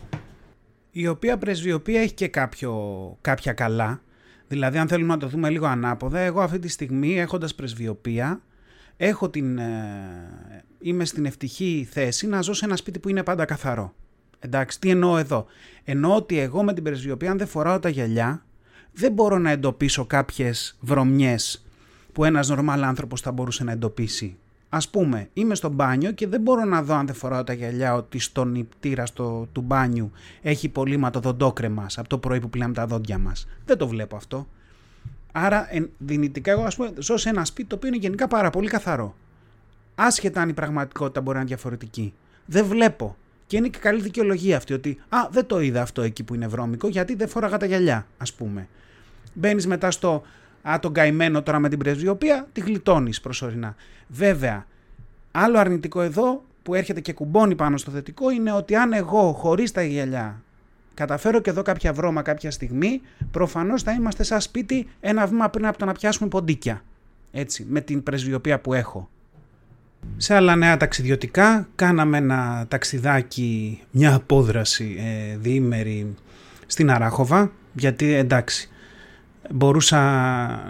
η 0.91 1.07
οποία 1.07 1.39
πρεσβειοπία 1.39 2.01
έχει 2.01 2.15
και 2.15 2.29
κάποιο, 2.29 2.73
κάποια 3.21 3.53
καλά. 3.53 4.01
Δηλαδή 4.49 4.79
αν 4.79 4.89
θέλουμε 4.89 5.13
να 5.13 5.19
το 5.19 5.29
δούμε 5.29 5.51
λίγο 5.51 5.67
ανάποδα, 5.67 6.19
εγώ 6.19 6.41
αυτή 6.41 6.59
τη 6.59 6.69
στιγμή 6.69 7.21
έχοντας 7.21 7.55
πρεσβειοπία, 7.55 8.41
έχω 8.97 9.31
την, 9.31 9.59
ε, 9.59 10.65
είμαι 10.79 11.05
στην 11.05 11.25
ευτυχή 11.25 11.89
θέση 11.91 12.27
να 12.27 12.41
ζω 12.41 12.53
σε 12.53 12.65
ένα 12.65 12.77
σπίτι 12.77 12.99
που 12.99 13.09
είναι 13.09 13.23
πάντα 13.23 13.45
καθαρό. 13.45 13.95
Εντάξει, 14.39 14.81
τι 14.81 14.91
εννοώ 14.91 15.19
εδώ; 15.19 15.47
Εννοώ 15.85 16.17
ότι 16.17 16.39
εγώ 16.39 16.63
με 16.63 16.75
την 16.75 16.83
πρεσβειοπία 16.83 17.31
αν 17.31 17.39
δεν 17.39 17.47
φοράω 17.47 17.79
τα 17.79 17.89
γυαλιά, 17.89 18.45
δεν 18.93 19.13
μπορώ 19.13 19.39
να 19.39 19.51
εντοπίσω 19.51 20.07
κάποιες 20.07 20.77
βρωμιές 20.81 21.67
που 22.13 22.25
ένας 22.25 22.49
νορμάλ 22.49 22.83
άνθρωπος 22.83 23.21
θα 23.21 23.33
μπορούσε 23.33 23.65
να 23.65 23.73
εντοπίσει. 23.73 24.37
Ας 24.69 24.89
πούμε, 24.89 25.29
είμαι 25.33 25.55
στο 25.55 25.69
μπάνιο 25.69 26.13
και 26.13 26.27
δεν 26.27 26.41
μπορώ 26.41 26.65
να 26.65 26.83
δω 26.83 26.95
αν 26.95 27.07
δεν 27.07 27.15
φοράω 27.15 27.45
τα 27.45 27.53
γυαλιά 27.53 27.95
ότι 27.95 28.19
στον 28.19 28.51
νηπτήρα 28.51 29.07
στο, 29.07 29.49
του 29.53 29.61
μπάνιου 29.61 30.11
έχει 30.43 30.69
το 31.13 31.21
δοντόκρεμα 31.21 31.87
από 31.97 32.09
το 32.09 32.19
πρωί 32.19 32.41
που 32.41 32.51
πλέμε 32.51 32.73
τα 32.73 32.87
δόντια 32.87 33.19
μας. 33.19 33.47
Δεν 33.65 33.77
το 33.77 33.89
βλέπω 33.89 34.17
αυτό. 34.17 34.47
Άρα 35.33 35.69
δυνητικά 35.99 36.51
εγώ 36.51 36.63
ας 36.63 36.77
πούμε 36.77 36.93
ζω 36.99 37.17
σε 37.17 37.29
ένα 37.29 37.45
σπίτι 37.45 37.69
το 37.69 37.75
οποίο 37.75 37.89
είναι 37.89 37.97
γενικά 37.97 38.29
πάρα 38.29 38.51
πολύ 38.51 38.69
καθαρό. 38.69 39.15
Άσχετα 39.95 40.41
αν 40.41 40.49
η 40.49 40.53
πραγματικότητα 40.53 41.21
μπορεί 41.21 41.35
να 41.35 41.41
είναι 41.41 41.49
διαφορετική. 41.49 42.13
Δεν 42.47 42.65
βλέπω. 42.65 43.17
Και 43.47 43.57
είναι 43.57 43.69
και 43.69 43.79
καλή 43.79 44.01
δικαιολογία 44.01 44.57
αυτή 44.57 44.73
ότι 44.73 45.01
Α, 45.09 45.19
δεν 45.31 45.47
το 45.47 45.61
είδα 45.61 45.83
αυτό 45.83 46.03
εκεί 46.03 46.23
που 46.23 46.35
είναι 46.35 46.47
βρώμικο 46.47 46.89
γιατί 46.89 47.15
δεν 47.15 47.29
φόραγα 47.29 47.57
τα 47.57 47.67
γυαλιά, 47.67 48.07
ας 48.19 48.33
πούμε. 48.33 48.69
Μπαίνεις 49.35 49.67
μετά 49.67 49.91
στο 49.91 50.23
Α, 50.69 50.79
τον 50.81 50.93
καημένο 50.93 51.43
τώρα 51.43 51.59
με 51.59 51.69
την 51.69 51.79
πρεσβειοπία, 51.79 52.49
τη 52.53 52.61
γλιτώνεις 52.61 53.21
προσωρινά. 53.21 53.75
Βέβαια, 54.09 54.67
άλλο 55.31 55.59
αρνητικό 55.59 56.01
εδώ 56.01 56.45
που 56.63 56.75
έρχεται 56.75 57.01
και 57.01 57.13
κουμπώνει 57.13 57.55
πάνω 57.55 57.77
στο 57.77 57.91
θετικό 57.91 58.31
είναι 58.31 58.53
ότι 58.53 58.75
αν 58.75 58.93
εγώ 58.93 59.33
χωρίς 59.33 59.73
τα 59.73 59.83
γυαλιά 59.83 60.41
καταφέρω 60.95 61.41
και 61.41 61.51
εδώ 61.51 61.63
κάποια 61.63 61.93
βρώμα 61.93 62.23
κάποια 62.23 62.51
στιγμή, 62.51 63.01
προφανώς 63.31 63.83
θα 63.83 63.93
είμαστε 63.93 64.23
σαν 64.23 64.41
σπίτι 64.41 64.87
ένα 65.01 65.27
βήμα 65.27 65.49
πριν 65.49 65.67
από 65.67 65.79
το 65.79 65.85
να 65.85 65.93
πιάσουμε 65.93 66.29
ποντίκια. 66.29 66.83
Έτσι, 67.33 67.67
με 67.69 67.81
την 67.81 68.03
πρεσβειοπία 68.03 68.61
που 68.61 68.75
έχω. 68.75 69.09
Σε 70.17 70.35
άλλα 70.35 70.57
νέα 70.57 70.77
ταξιδιωτικά 70.77 71.69
κάναμε 71.75 72.17
ένα 72.17 72.67
ταξιδάκι, 72.69 73.83
μια 73.91 74.15
απόδραση 74.15 74.97
ε, 74.99 75.37
διήμερη 75.37 76.15
στην 76.67 76.91
Αράχοβα 76.91 77.51
γιατί 77.73 78.13
εντάξει 78.13 78.71
μπορούσα 79.51 79.99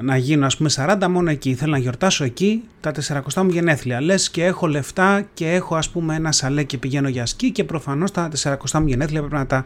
να 0.03 0.17
γίνω 0.17 0.47
ας 0.47 0.57
πούμε 0.57 0.71
40 0.75 1.07
μόνο 1.11 1.31
εκεί, 1.31 1.51
ήθελα 1.51 1.71
να 1.71 1.79
γιορτάσω 1.79 2.25
εκεί 2.25 2.63
τα 2.81 2.93
40 3.09 3.43
μου 3.43 3.49
γενέθλια. 3.49 4.01
Λες 4.01 4.31
και 4.31 4.45
έχω 4.45 4.67
λεφτά 4.67 5.27
και 5.35 5.53
έχω 5.53 5.77
ας 5.77 5.91
πούμε 5.91 6.15
ένα 6.15 6.33
σαλέ 6.33 6.63
και 6.63 6.79
πηγαίνω 6.79 7.09
για 7.09 7.27
σκι 7.27 7.51
και 7.51 7.65
προφανώς 7.65 8.11
τα 8.11 8.31
40 8.43 8.57
μου 8.73 8.87
γενέθλια 8.87 9.21
πρέπει 9.21 9.35
να 9.35 9.47
τα 9.47 9.65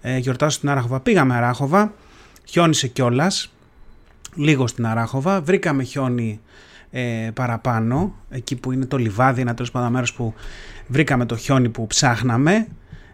ε, 0.00 0.16
γιορτάσω 0.16 0.56
στην 0.56 0.68
Αράχοβα. 0.68 1.00
Πήγαμε 1.00 1.34
Αράχοβα, 1.34 1.92
χιόνισε 2.44 2.88
κιόλας, 2.88 3.52
λίγο 4.34 4.66
στην 4.66 4.86
Αράχοβα, 4.86 5.40
βρήκαμε 5.40 5.82
χιόνι 5.82 6.40
ε, 6.90 7.30
παραπάνω, 7.34 8.14
εκεί 8.30 8.56
που 8.56 8.72
είναι 8.72 8.86
το 8.86 8.96
λιβάδι, 8.96 9.40
ένα 9.40 9.54
τέλος 9.54 9.70
πάντων 9.70 9.92
μέρος 9.92 10.12
που 10.12 10.34
βρήκαμε 10.86 11.26
το 11.26 11.36
χιόνι 11.36 11.68
που 11.68 11.86
ψάχναμε. 11.86 12.66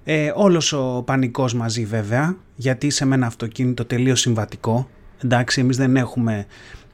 Ε, 0.04 0.32
όλος 0.34 0.72
ο 0.72 1.02
πανικός 1.06 1.54
μαζί 1.54 1.84
βέβαια, 1.84 2.36
γιατί 2.56 2.86
είσαι 2.86 3.04
με 3.04 3.14
ένα 3.14 3.26
αυτοκίνητο 3.26 3.84
τελείως 3.84 4.20
συμβατικό. 4.20 4.88
Εντάξει, 5.24 5.60
εμείς 5.60 5.76
δεν 5.76 5.96
έχουμε 5.96 6.46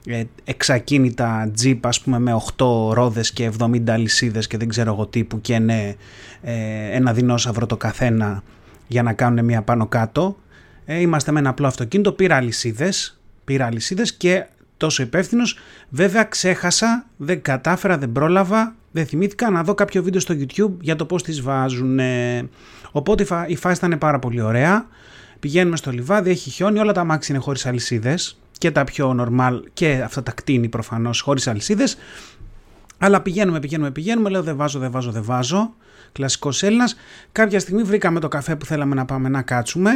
ε, 0.06 0.22
εξακίνητα 0.44 1.50
τζιπ 1.54 1.86
ας 1.86 2.00
πούμε 2.00 2.18
με 2.18 2.40
8 2.56 2.92
ρόδες 2.92 3.32
και 3.32 3.50
70 3.58 3.88
αλυσίδες 3.88 4.46
και 4.46 4.56
δεν 4.56 4.68
ξέρω 4.68 4.92
εγώ 4.92 5.06
τι 5.06 5.24
που 5.24 5.40
και 5.40 5.54
είναι 5.54 5.96
ε, 6.42 6.54
ένα 6.90 7.12
δεινόσαυρο 7.12 7.66
το 7.66 7.76
καθένα 7.76 8.42
για 8.86 9.02
να 9.02 9.12
κάνουν 9.12 9.44
μια 9.44 9.62
πάνω 9.62 9.86
κάτω. 9.86 10.36
Ε, 10.84 11.00
είμαστε 11.00 11.32
με 11.32 11.38
ένα 11.38 11.48
απλό 11.48 11.66
αυτοκίνητο, 11.66 12.12
πήρα 12.12 12.36
αλυσίδες, 12.36 13.20
πήρα 13.44 13.66
αλυσίδες 13.66 14.14
και 14.14 14.46
τόσο 14.76 15.02
υπεύθυνος. 15.02 15.58
Βέβαια 15.88 16.24
ξέχασα, 16.24 17.06
δεν 17.16 17.42
κατάφερα, 17.42 17.98
δεν 17.98 18.12
πρόλαβα, 18.12 18.74
δεν 18.90 19.06
θυμήθηκα 19.06 19.50
να 19.50 19.62
δω 19.62 19.74
κάποιο 19.74 20.02
βίντεο 20.02 20.20
στο 20.20 20.34
YouTube 20.38 20.72
για 20.80 20.96
το 20.96 21.04
πώς 21.04 21.22
τις 21.22 21.40
βάζουν. 21.40 22.00
Οπότε 22.92 23.26
η 23.46 23.56
φάση 23.56 23.86
ήταν 23.86 23.98
πάρα 23.98 24.18
πολύ 24.18 24.40
ωραία. 24.40 24.86
Πηγαίνουμε 25.40 25.76
στο 25.76 25.90
λιβάδι, 25.90 26.30
έχει 26.30 26.50
χιόνι, 26.50 26.78
όλα 26.78 26.92
τα 26.92 27.04
μάξι 27.04 27.32
είναι 27.32 27.40
χωρίς 27.40 27.66
αλυσίδες 27.66 28.38
και 28.58 28.70
τα 28.70 28.84
πιο 28.84 29.16
normal 29.20 29.60
και 29.72 30.00
αυτά 30.04 30.22
τα 30.22 30.32
κτίνη 30.32 30.68
προφανώς 30.68 31.20
χωρίς 31.20 31.46
αλυσίδες. 31.46 31.96
Αλλά 32.98 33.20
πηγαίνουμε, 33.20 33.60
πηγαίνουμε, 33.60 33.90
πηγαίνουμε, 33.90 34.28
λέω 34.28 34.42
δεν 34.42 34.56
βάζω, 34.56 34.78
δεν 34.78 34.90
βάζω, 34.90 35.10
δεν 35.10 35.24
βάζω. 35.24 35.74
Κλασικός 36.12 36.62
Έλληνας. 36.62 36.96
Κάποια 37.32 37.60
στιγμή 37.60 37.82
βρήκαμε 37.82 38.20
το 38.20 38.28
καφέ 38.28 38.56
που 38.56 38.64
θέλαμε 38.64 38.94
να 38.94 39.04
πάμε 39.04 39.28
να 39.28 39.42
κάτσουμε 39.42 39.90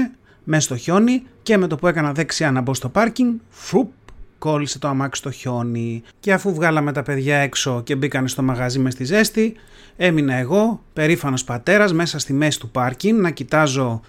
μέσα 0.44 0.60
στο 0.60 0.76
χιόνι 0.76 1.22
και 1.42 1.56
με 1.56 1.66
το 1.66 1.76
που 1.76 1.86
έκανα 1.86 2.12
δεξιά 2.12 2.50
να 2.50 2.60
μπω 2.60 2.74
στο 2.74 2.88
πάρκινγκ, 2.88 3.34
φρουπ, 3.48 3.90
κόλλησε 4.38 4.78
το 4.78 4.88
αμάξι 4.88 5.20
στο 5.20 5.30
χιόνι 5.30 6.02
και 6.20 6.32
αφού 6.32 6.54
βγάλαμε 6.54 6.92
τα 6.92 7.02
παιδιά 7.02 7.36
έξω 7.36 7.82
και 7.82 7.96
μπήκαν 7.96 8.28
στο 8.28 8.42
μαγαζί 8.42 8.78
μες 8.78 8.92
στη 8.92 9.04
ζέστη, 9.04 9.54
έμεινα 9.96 10.34
εγώ, 10.34 10.82
περήφανος 10.92 11.44
πατέρας, 11.44 11.92
μέσα 11.92 12.18
στη 12.18 12.32
μέση 12.32 12.60
του 12.60 12.70
πάρκινγκ 12.70 13.20
να 13.20 13.30
κοιτάζω 13.30 14.00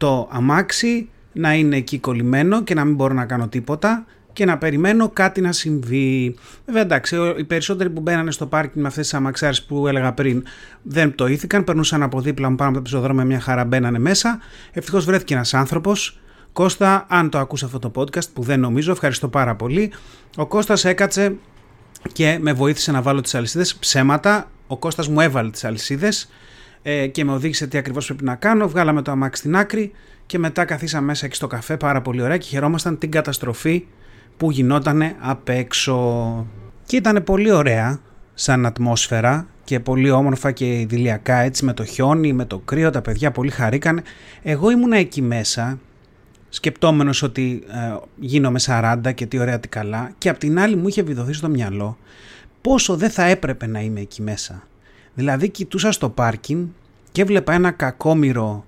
το 0.00 0.28
αμάξι 0.32 1.08
να 1.32 1.54
είναι 1.54 1.76
εκεί 1.76 1.98
κολλημένο 1.98 2.62
και 2.62 2.74
να 2.74 2.84
μην 2.84 2.94
μπορώ 2.94 3.14
να 3.14 3.24
κάνω 3.24 3.48
τίποτα 3.48 4.04
και 4.32 4.44
να 4.44 4.58
περιμένω 4.58 5.08
κάτι 5.08 5.40
να 5.40 5.52
συμβεί. 5.52 6.34
Βέβαια, 6.66 6.82
εντάξει, 6.82 7.16
οι 7.38 7.44
περισσότεροι 7.44 7.90
που 7.90 8.00
μπαίνανε 8.00 8.30
στο 8.30 8.46
πάρκινγκ 8.46 8.82
με 8.82 8.88
αυτές 8.88 9.08
τις 9.08 9.14
αμαξάρε 9.14 9.56
που 9.68 9.88
έλεγα 9.88 10.12
πριν 10.12 10.44
δεν 10.82 11.12
πτωήθηκαν. 11.12 11.64
Περνούσαν 11.64 12.02
από 12.02 12.20
δίπλα 12.20 12.50
μου 12.50 12.56
πάνω 12.56 12.70
από 12.70 12.78
το 12.78 12.84
πεζοδρόμιο 12.84 13.24
μια 13.24 13.40
χαρά 13.40 13.64
μπαίνανε 13.64 13.98
μέσα. 13.98 14.38
Ευτυχώς 14.72 15.04
βρέθηκε 15.04 15.34
ένας 15.34 15.54
άνθρωπος 15.54 16.20
Κώστα, 16.52 17.06
αν 17.08 17.30
το 17.30 17.38
ακούσει 17.38 17.64
αυτό 17.64 17.78
το 17.78 17.92
podcast 17.94 18.30
που 18.32 18.42
δεν 18.42 18.60
νομίζω, 18.60 18.92
ευχαριστώ 18.92 19.28
πάρα 19.28 19.54
πολύ. 19.54 19.92
Ο 20.36 20.46
Κώστας 20.46 20.84
έκατσε 20.84 21.36
και 22.12 22.38
με 22.40 22.52
βοήθησε 22.52 22.92
να 22.92 23.02
βάλω 23.02 23.20
τις 23.20 23.34
αλυσίδες 23.34 23.74
ψέματα. 23.74 24.50
Ο 24.66 24.76
Κώστας 24.76 25.08
μου 25.08 25.20
έβαλε 25.20 25.50
τις 25.50 25.64
αλυσίδες 25.64 26.28
ε, 26.82 27.06
και 27.06 27.24
με 27.24 27.32
οδήγησε 27.32 27.66
τι 27.66 27.78
ακριβώς 27.78 28.06
πρέπει 28.06 28.24
να 28.24 28.34
κάνω. 28.34 28.68
Βγάλαμε 28.68 29.02
το 29.02 29.10
αμάξι 29.10 29.42
στην 29.42 29.56
άκρη 29.56 29.92
και 30.26 30.38
μετά 30.38 30.64
καθίσαμε 30.64 31.06
μέσα 31.06 31.26
εκεί 31.26 31.34
στο 31.34 31.46
καφέ 31.46 31.76
πάρα 31.76 32.02
πολύ 32.02 32.22
ωραία 32.22 32.36
και 32.36 32.46
χαιρόμασταν 32.46 32.98
την 32.98 33.10
καταστροφή 33.10 33.86
που 34.36 34.50
γινόταν 34.50 35.02
απ' 35.20 35.48
έξω. 35.48 36.46
Και 36.86 36.96
ήταν 36.96 37.24
πολύ 37.24 37.52
ωραία 37.52 38.00
σαν 38.34 38.66
ατμόσφαιρα 38.66 39.46
και 39.64 39.80
πολύ 39.80 40.10
όμορφα 40.10 40.52
και 40.52 40.80
ιδηλιακά 40.80 41.36
έτσι 41.36 41.64
με 41.64 41.72
το 41.72 41.84
χιόνι, 41.84 42.32
με 42.32 42.44
το 42.44 42.58
κρύο, 42.58 42.90
τα 42.90 43.02
παιδιά 43.02 43.30
πολύ 43.30 43.50
χαρήκανε. 43.50 44.02
Εγώ 44.42 44.70
ήμουνα 44.70 44.96
εκεί 44.96 45.22
μέσα 45.22 45.78
σκεπτόμενος 46.48 47.22
ότι 47.22 47.62
ε, 47.68 47.96
γίνομαι 48.16 48.60
40 48.66 48.96
και 49.14 49.26
τι 49.26 49.38
ωραία 49.38 49.60
τι 49.60 49.68
καλά 49.68 50.12
και 50.18 50.28
απ' 50.28 50.38
την 50.38 50.58
άλλη 50.58 50.76
μου 50.76 50.88
είχε 50.88 51.02
βιδωθεί 51.02 51.32
στο 51.32 51.48
μυαλό 51.48 51.98
πόσο 52.60 52.96
δεν 52.96 53.10
θα 53.10 53.24
έπρεπε 53.24 53.66
να 53.66 53.80
είμαι 53.80 54.00
εκεί 54.00 54.22
μέσα. 54.22 54.62
Δηλαδή 55.20 55.48
κοιτούσα 55.48 55.92
στο 55.92 56.08
πάρκινγκ 56.08 56.66
και 57.12 57.22
έβλεπα 57.22 57.52
ένα 57.52 57.70
κακόμοιρο 57.70 58.64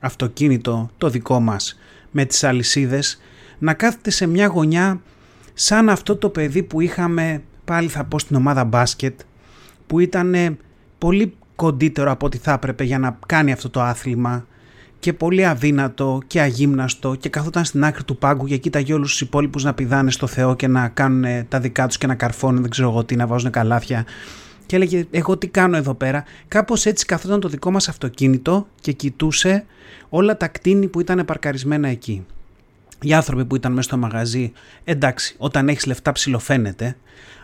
αυτοκίνητο 0.00 0.90
το 0.98 1.08
δικό 1.08 1.40
μας 1.40 1.78
με 2.10 2.24
τις 2.24 2.44
αλυσίδες 2.44 3.20
να 3.58 3.74
κάθεται 3.74 4.10
σε 4.10 4.26
μια 4.26 4.46
γωνιά 4.46 5.00
σαν 5.54 5.88
αυτό 5.88 6.16
το 6.16 6.28
παιδί 6.28 6.62
που 6.62 6.80
είχαμε 6.80 7.42
πάλι 7.64 7.88
θα 7.88 8.04
πω 8.04 8.18
στην 8.18 8.36
ομάδα 8.36 8.64
μπάσκετ 8.64 9.20
που 9.86 9.98
ήταν 9.98 10.58
πολύ 10.98 11.34
κοντύτερο 11.56 12.10
από 12.10 12.26
ό,τι 12.26 12.38
θα 12.38 12.52
έπρεπε 12.52 12.84
για 12.84 12.98
να 12.98 13.18
κάνει 13.26 13.52
αυτό 13.52 13.70
το 13.70 13.82
άθλημα 13.82 14.46
και 14.98 15.12
πολύ 15.12 15.46
αδύνατο 15.46 16.20
και 16.26 16.40
αγύμναστο 16.40 17.14
και 17.14 17.28
καθόταν 17.28 17.64
στην 17.64 17.84
άκρη 17.84 18.04
του 18.04 18.16
πάγκου 18.16 18.46
και 18.46 18.56
κοίταγε 18.56 18.94
όλους 18.94 19.10
τους 19.10 19.20
υπόλοιπους 19.20 19.64
να 19.64 19.74
πηδάνε 19.74 20.10
στο 20.10 20.26
Θεό 20.26 20.56
και 20.56 20.68
να 20.68 20.88
κάνουν 20.88 21.48
τα 21.48 21.60
δικά 21.60 21.86
τους 21.86 21.98
και 21.98 22.06
να 22.06 22.14
καρφώνουν, 22.14 22.60
δεν 22.60 22.70
ξέρω 22.70 22.88
εγώ 22.88 23.04
τι, 23.04 23.16
να 23.16 23.26
βάζουν 23.26 23.50
καλάθια. 23.50 24.04
Και 24.72 24.78
έλεγε, 24.78 25.06
Εγώ 25.10 25.36
τι 25.36 25.46
κάνω 25.46 25.76
εδώ 25.76 25.94
πέρα. 25.94 26.24
Κάπως 26.48 26.86
έτσι 26.86 27.06
καθόταν 27.06 27.40
το 27.40 27.48
δικό 27.48 27.70
μας 27.70 27.88
αυτοκίνητο 27.88 28.66
και 28.80 28.92
κοιτούσε 28.92 29.64
όλα 30.08 30.36
τα 30.36 30.48
κτίνη 30.48 30.88
που 30.88 31.00
ήταν 31.00 31.24
παρκαρισμένα 31.24 31.88
εκεί. 31.88 32.26
Οι 33.02 33.12
άνθρωποι 33.12 33.44
που 33.44 33.56
ήταν 33.56 33.72
μέσα 33.72 33.88
στο 33.88 33.96
μαγαζί, 33.96 34.52
εντάξει, 34.84 35.34
όταν 35.38 35.68
έχεις 35.68 35.86
λεφτά 35.86 36.12
ψιλοφαίνεται, 36.12 36.96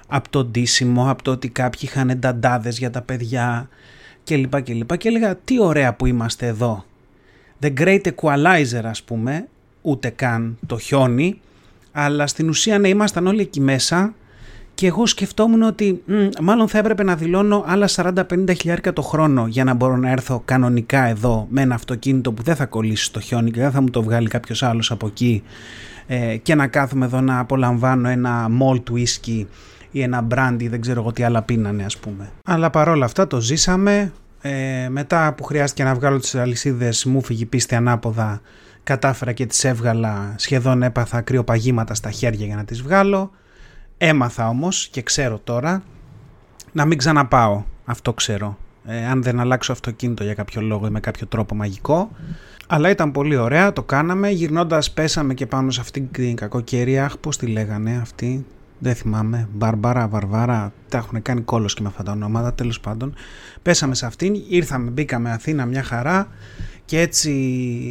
από 0.09 0.29
το 0.31 0.45
ντύσιμο, 0.45 1.11
από 1.11 1.23
το 1.23 1.31
ότι 1.31 1.49
κάποιοι 1.49 1.81
είχαν 1.83 2.11
ενταντάδες 2.11 2.79
για 2.79 2.91
τα 2.91 3.03
παιδιά 3.03 3.69
κλπ. 4.25 4.63
Και, 4.63 4.73
και, 4.73 4.97
και 4.97 5.09
έλεγα, 5.09 5.37
τι 5.37 5.61
ωραία 5.61 5.95
που 5.95 6.07
είμαστε 6.07 6.47
εδώ 6.47 6.85
The 7.61 7.73
Great 7.79 8.13
Equalizer 8.15 8.85
ας 8.85 9.03
πούμε, 9.03 9.49
ούτε 9.83 10.09
καν 10.09 10.59
το 10.67 10.79
χιόνι, 10.79 11.41
αλλά 11.93 12.27
στην 12.27 12.49
ουσία 12.49 12.79
ναι 12.79 12.89
ήμασταν 12.89 13.27
όλοι 13.27 13.41
εκεί 13.41 13.61
μέσα 13.61 14.15
και 14.79 14.87
εγώ 14.87 15.07
σκεφτόμουν 15.07 15.63
ότι 15.63 16.03
μάλλον 16.41 16.69
θα 16.69 16.79
έπρεπε 16.79 17.03
να 17.03 17.17
δηλώνω 17.17 17.65
άλλα 17.67 17.89
40-50 17.95 18.57
χιλιάρικα 18.57 18.93
το 18.93 19.03
χρόνο 19.03 19.47
για 19.47 19.65
να 19.65 19.75
μπορώ 19.75 19.97
να 19.97 20.11
έρθω 20.11 20.43
κανονικά 20.45 21.05
εδώ 21.05 21.47
με 21.51 21.61
ένα 21.61 21.75
αυτοκίνητο 21.75 22.33
που 22.33 22.43
δεν 22.43 22.57
θα 22.57 22.67
κολλήσει 22.67 23.05
στο 23.05 23.21
χιόνι 23.21 23.51
και 23.51 23.61
δεν 23.61 23.71
θα 23.71 23.81
μου 23.81 23.91
το 23.91 24.03
βγάλει 24.03 24.29
κάποιος 24.29 24.63
άλλος 24.63 24.91
από 24.91 25.07
εκεί 25.07 25.43
ε, 26.07 26.37
και 26.37 26.55
να 26.55 26.67
κάθομαι 26.67 27.05
εδώ 27.05 27.21
να 27.21 27.39
απολαμβάνω 27.39 28.09
ένα 28.09 28.49
malt 28.61 28.93
whisky 28.93 29.45
ή 29.91 30.03
ένα 30.03 30.27
brandy, 30.35 30.67
δεν 30.69 30.81
ξέρω 30.81 31.01
εγώ 31.01 31.13
τι 31.13 31.23
άλλα 31.23 31.43
πίνανε 31.43 31.85
ας 31.85 31.97
πούμε. 31.97 32.31
Αλλά 32.45 32.71
παρόλα 32.71 33.05
αυτά 33.05 33.27
το 33.27 33.41
ζήσαμε, 33.41 34.13
ε, 34.41 34.89
μετά 34.89 35.35
που 35.37 35.45
χρειάστηκε 35.45 35.85
να 35.85 35.95
βγάλω 35.95 36.19
τις 36.19 36.35
αλυσίδες 36.35 37.05
μου 37.05 37.23
φύγει 37.23 37.47
πίστη 37.47 37.75
ανάποδα 37.75 38.41
κατάφερα 38.85 39.33
και 39.33 39.47
τις 39.47 39.65
έβγαλα 39.65 40.35
σχεδόν 40.37 40.83
έπαθα 40.83 41.21
κρυοπαγήματα 41.21 41.95
στα 41.95 42.11
χέρια 42.11 42.47
για 42.47 42.57
να 42.57 42.65
τις 42.65 42.83
βγάλω 42.83 43.31
έμαθα 43.99 44.49
όμως 44.49 44.89
και 44.89 45.03
ξέρω 45.03 45.41
τώρα 45.45 45.83
να 46.73 46.85
μην 46.85 46.99
ξαναπάω. 46.99 47.63
Αυτό 47.85 48.13
ξέρω. 48.13 48.59
Ε, 48.85 49.07
αν 49.07 49.23
δεν 49.23 49.41
αλλάξω 49.41 49.73
αυτοκίνητο 49.73 50.25
για 50.25 50.35
κάποιο 50.35 50.61
λόγο 50.61 50.87
ή 50.87 50.91
με 50.91 51.01
κάποιο 51.01 51.27
τρόπο 51.27 51.55
μαγικό. 51.55 52.11
Αλλά 52.67 52.91
ήταν 52.91 53.13
πολύ 53.13 53.37
ωραία, 53.37 53.73
το 53.73 53.83
κάναμε. 53.83 54.31
Γυρνώντας 54.31 54.91
πέσαμε 54.91 55.35
και 55.35 55.47
πάνω 55.47 55.71
σε 55.71 55.81
αυτήν 55.81 56.11
την 56.11 56.37
κακοκαιρία. 56.37 57.05
Αχ 57.05 57.17
πως 57.17 57.37
τη 57.37 57.47
λέγανε 57.47 57.99
αυτή. 58.03 58.47
Δεν 58.79 58.95
θυμάμαι, 58.95 59.49
Μπαρμπάρα, 59.53 60.09
Βαρβάρα, 60.09 60.73
τα 60.89 60.99
έχουν 60.99 61.23
κάνει 61.23 61.41
κόλος 61.41 61.75
και 61.75 61.83
με 61.83 61.89
αυτά 61.89 62.03
τα 62.03 62.13
ονόματα, 62.13 62.55
τέλος 62.55 62.81
πάντων. 62.81 63.15
Πέσαμε 63.63 63.95
σε 63.95 64.07
αυτήν, 64.07 64.35
ήρθαμε, 64.49 64.91
μπήκαμε 64.91 65.31
Αθήνα 65.31 65.67
μια 65.67 65.83
χαρά. 65.83 66.29
Και 66.85 67.01
έτσι 67.01 67.33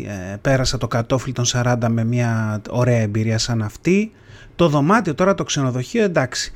ε, 0.08 0.36
πέρασα 0.42 0.78
το 0.78 0.88
κατόφλι 0.88 1.34
των 1.34 1.46
40 1.48 1.76
με 1.90 2.04
μια 2.04 2.62
ωραία 2.70 3.00
εμπειρία 3.00 3.38
σαν 3.38 3.62
αυτή. 3.62 4.12
Το 4.58 4.68
δωμάτιο 4.68 5.16
τώρα 5.16 5.36
το 5.36 5.44
ξενοδοχείο 5.44 6.04
εντάξει, 6.04 6.54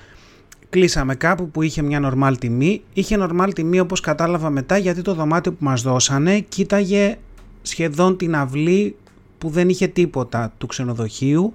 κλείσαμε 0.70 1.16
κάπου 1.16 1.50
που 1.50 1.62
είχε 1.62 1.82
μια 1.82 2.00
νορμάλ 2.00 2.38
τιμή. 2.38 2.82
Είχε 2.94 3.18
νορμάλ 3.18 3.54
τιμή 3.54 3.80
όπως 3.80 4.00
κατάλαβα 4.00 4.50
μετά 4.50 4.78
γιατί 4.78 5.02
το 5.02 5.14
δωμάτιο 5.14 5.52
που 5.52 5.64
μας 5.64 5.82
δώσανε 5.82 6.40
κοίταγε 6.40 7.18
σχεδόν 7.62 8.18
την 8.18 8.36
αυλή 8.36 8.96
που 9.38 9.50
δεν 9.50 9.70
είχε 9.70 9.88
τίποτα 9.88 10.54
του 10.58 10.68
ξενοδοχείου. 10.68 11.54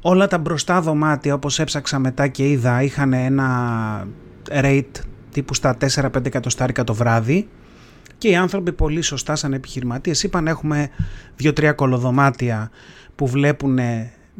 Όλα 0.00 0.26
τα 0.26 0.38
μπροστά 0.38 0.80
δωμάτια 0.80 1.34
όπως 1.34 1.58
έψαξα 1.58 1.98
μετά 1.98 2.28
και 2.28 2.48
είδα 2.48 2.82
είχαν 2.82 3.12
ένα 3.12 4.06
rate 4.50 5.00
τύπου 5.32 5.54
στα 5.54 5.76
4-5 5.94 6.26
εκατοστάρικα 6.26 6.84
το 6.84 6.94
βράδυ 6.94 7.48
και 8.18 8.28
οι 8.28 8.36
άνθρωποι 8.36 8.72
πολύ 8.72 9.02
σωστά 9.02 9.36
σαν 9.36 9.52
επιχειρηματίες 9.52 10.22
είπαν 10.22 10.46
έχουμε 10.46 10.88
2-3 11.42 11.72
κολοδωμάτια 11.74 12.70
που 13.14 13.26
βλέπουν 13.26 13.78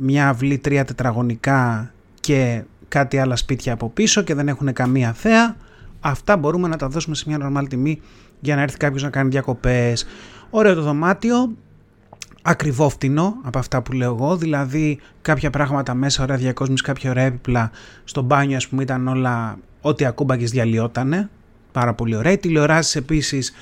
μια 0.02 0.28
αυλή 0.28 0.59
τρία 0.59 0.85
τετραγωνικά 0.85 1.92
και 2.21 2.62
κάτι 2.88 3.19
άλλα 3.19 3.37
σπίτια 3.37 3.73
από 3.73 3.88
πίσω 3.88 4.23
και 4.23 4.35
δεν 4.35 4.49
έχουν 4.49 4.73
καμία 4.73 5.12
θέα 5.12 5.57
Αυτά 6.00 6.37
μπορούμε 6.37 6.69
να 6.69 6.76
τα 6.76 6.88
δώσουμε 6.88 7.14
σε 7.14 7.25
μια 7.26 7.38
normal 7.42 7.64
τιμή 7.69 8.00
για 8.40 8.57
να 8.57 8.62
έρθει 8.62 8.76
κάποιος 8.76 9.02
να 9.02 9.11
κάνει 9.11 9.28
διακοπές. 9.28 10.07
Ωραίο 10.50 10.75
το 10.75 10.83
δωμάτιο, 10.83 11.57
ακριβό 12.42 12.88
φτηνό 12.88 13.35
από 13.42 13.59
αυτά 13.59 13.83
που 13.83 13.92
λέω 13.92 14.14
εγώ, 14.14 14.37
δηλαδή 14.37 14.99
κάποια 15.23 15.50
πράγματα 15.50 15.95
μέσα, 15.95 16.23
ωραία 16.23 16.37
διακόσμηση, 16.37 16.83
κάποια 16.83 17.11
ωραία 17.11 17.25
έπιπλα, 17.25 17.71
στο 18.04 18.23
μπάνιο 18.23 18.57
ας 18.57 18.69
πούμε 18.69 18.83
ήταν 18.83 19.09
όλα 19.09 19.59
ό,τι 19.80 20.04
ακούμπαγες 20.04 20.50
διαλυότανε, 20.50 21.28
πάρα 21.73 21.95
πολύ 21.95 22.16
ωραία. 22.16 22.38
Τηλεοράσεις 22.38 22.97
επίσης, 22.97 23.52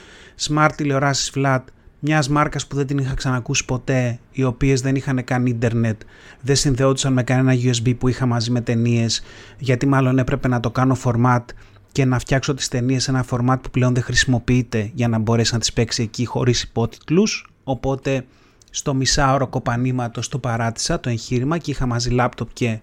smart 0.49 0.71
τηλεοράσεις 0.77 1.33
flat, 1.35 1.61
μιας 1.99 2.29
μάρκας 2.29 2.67
που 2.67 2.77
δεν 2.77 2.87
την 2.87 2.99
είχα 2.99 3.15
ξανακούσει 3.15 3.65
ποτέ, 3.65 4.19
οι 4.31 4.45
οποίες 4.45 4.81
δεν 4.81 4.95
είχαν 4.95 5.25
καν 5.25 5.47
ίντερνετ, 5.47 6.01
δεν 6.41 6.57
συνδεόντουσαν 6.57 7.13
με 7.13 7.23
κανένα 7.23 7.61
USB 7.63 7.95
που 7.99 8.09
είχα 8.09 8.27
μαζί 8.27 8.51
με 8.51 8.61
ταινίες, 8.61 9.23
γιατί 9.59 9.87
μάλλον 9.87 10.19
έπρεπε 10.19 10.49
να 10.49 10.61
το 10.61 10.71
κάνω 10.71 10.97
format 11.05 11.45
και 11.93 12.05
να 12.05 12.19
φτιάξω 12.19 12.55
τις 12.55 12.69
ταινίες 12.69 13.03
σε 13.03 13.11
ένα 13.11 13.25
format 13.31 13.57
που 13.63 13.71
πλέον 13.71 13.95
δεν 13.95 14.03
χρησιμοποιείται 14.03 14.91
για 14.95 15.09
να 15.09 15.19
μπορέσει 15.19 15.53
να 15.53 15.59
τις 15.59 15.73
παίξει 15.73 16.03
εκεί 16.03 16.25
χωρίς 16.25 16.63
υπότιτλους, 16.63 17.51
οπότε 17.65 18.25
στο 18.71 18.95
μισάωρο 18.95 19.47
κοπανήματος 19.47 20.29
το 20.29 20.39
παράτησα 20.39 21.01
το 21.01 21.09
εγχείρημα 21.09 21.59
και 21.59 21.71
είχα 21.71 21.87
μαζί 21.87 22.11
λάπτοπ 22.11 22.49
και 22.53 22.81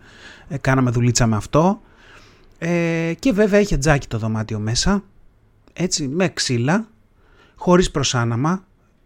ε, 0.48 0.58
κάναμε 0.58 0.92
δουλίτσα 0.92 1.28
με 1.28 1.36
αυτό. 1.36 1.82
Ε, 2.58 3.14
και 3.20 3.32
βέβαια 3.32 3.60
είχε 3.60 3.78
τζάκι 3.78 4.08
το 4.08 4.18
δωμάτιο 4.18 4.60
μέσα 4.60 5.04
έτσι 5.74 6.08
με 6.08 6.30
ξύλα 6.30 6.88
χωρίς 7.56 7.92
προσάναμα 7.92 8.64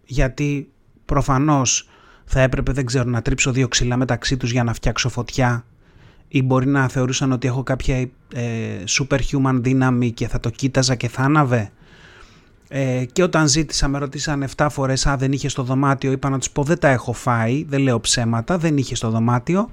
γιατί 0.09 0.69
προφανώς 1.05 1.89
θα 2.25 2.41
έπρεπε 2.41 2.71
δεν 2.71 2.85
ξέρω 2.85 3.09
να 3.09 3.21
τρίψω 3.21 3.51
δύο 3.51 3.67
ξύλα 3.67 3.97
μεταξύ 3.97 4.37
τους 4.37 4.51
για 4.51 4.63
να 4.63 4.73
φτιάξω 4.73 5.09
φωτιά 5.09 5.65
ή 6.27 6.41
μπορεί 6.41 6.67
να 6.67 6.87
θεωρούσαν 6.87 7.31
ότι 7.31 7.47
έχω 7.47 7.63
κάποια 7.63 7.95
ε, 8.33 8.49
superhuman 8.87 9.53
δύναμη 9.53 10.11
και 10.11 10.27
θα 10.27 10.39
το 10.39 10.49
κοίταζα 10.49 10.95
και 10.95 11.07
θα 11.07 11.21
άναβε. 11.21 11.71
Ε, 12.67 13.05
και 13.11 13.23
όταν 13.23 13.47
ζήτησα 13.47 13.87
με 13.87 13.97
ρωτήσαν 13.97 14.45
7 14.55 14.67
φορές 14.71 15.05
αν 15.05 15.17
δεν 15.17 15.31
είχε 15.31 15.49
στο 15.49 15.63
δωμάτιο 15.63 16.11
είπα 16.11 16.29
να 16.29 16.37
τους 16.37 16.49
πω 16.49 16.63
δεν 16.63 16.79
τα 16.79 16.87
έχω 16.87 17.13
φάει, 17.13 17.65
δεν 17.67 17.81
λέω 17.81 17.99
ψέματα, 17.99 18.57
δεν 18.57 18.77
είχε 18.77 18.95
στο 18.95 19.09
δωμάτιο 19.09 19.69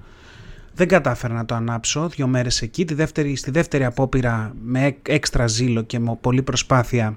δεν 0.74 0.88
κατάφερα 0.88 1.34
να 1.34 1.44
το 1.44 1.54
ανάψω 1.54 2.08
δύο 2.08 2.26
μέρες 2.26 2.62
εκεί, 2.62 2.84
Τη 2.84 2.94
δεύτερη, 2.94 3.36
στη 3.36 3.50
δεύτερη 3.50 3.84
απόπειρα 3.84 4.52
με 4.62 4.96
έξτρα 5.02 5.46
ζήλο 5.46 5.82
και 5.82 5.98
με 5.98 6.18
πολλή 6.20 6.42
προσπάθεια 6.42 7.16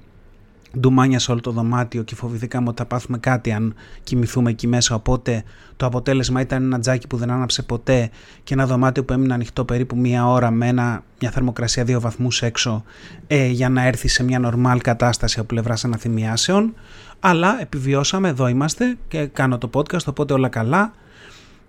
ντουμάνια 0.78 1.20
σε 1.20 1.32
όλο 1.32 1.40
το 1.42 1.52
δωμάτιο 1.52 2.04
και 2.04 2.16
φοβηθήκαμε 2.16 2.70
ότι 2.70 2.78
θα 2.78 2.86
πάθουμε 2.86 3.18
κάτι 3.18 3.52
αν 3.52 3.76
κοιμηθούμε 4.04 4.50
εκεί 4.50 4.68
μέσα. 4.68 4.96
Οπότε 4.96 5.44
το 5.78 5.86
αποτέλεσμα 5.86 6.42
ήταν 6.42 6.64
ένα 6.64 6.80
τζάκι 6.80 7.08
που 7.08 7.18
δεν 7.18 7.32
άναψε 7.32 7.62
ποτέ 7.62 8.10
και 8.44 8.54
ένα 8.54 8.66
δωμάτιο 8.66 9.04
που 9.04 9.14
έμεινε 9.14 9.34
ανοιχτό 9.34 9.66
περίπου 9.66 9.98
μία 9.98 10.28
ώρα 10.28 10.52
με 10.52 10.68
ένα, 10.68 11.04
μια 11.20 11.32
θερμοκρασία 11.32 11.84
δύο 11.84 12.00
βαθμούς 12.00 12.42
έξω 12.42 12.84
ε, 13.28 13.48
για 13.48 13.70
να 13.70 13.86
έρθει 13.86 14.08
σε 14.08 14.24
μια 14.24 14.40
νορμάλ 14.40 14.82
κατάσταση 14.82 15.40
από 15.40 15.48
πλευρά 15.48 15.76
αναθυμιάσεων. 15.84 16.74
Αλλά 17.20 17.62
επιβιώσαμε, 17.62 18.30
εδώ 18.30 18.48
είμαστε 18.48 18.98
και 19.08 19.26
κάνω 19.26 19.58
το 19.58 19.70
podcast, 19.74 20.06
οπότε 20.06 20.34
όλα 20.34 20.50
καλά. 20.50 20.94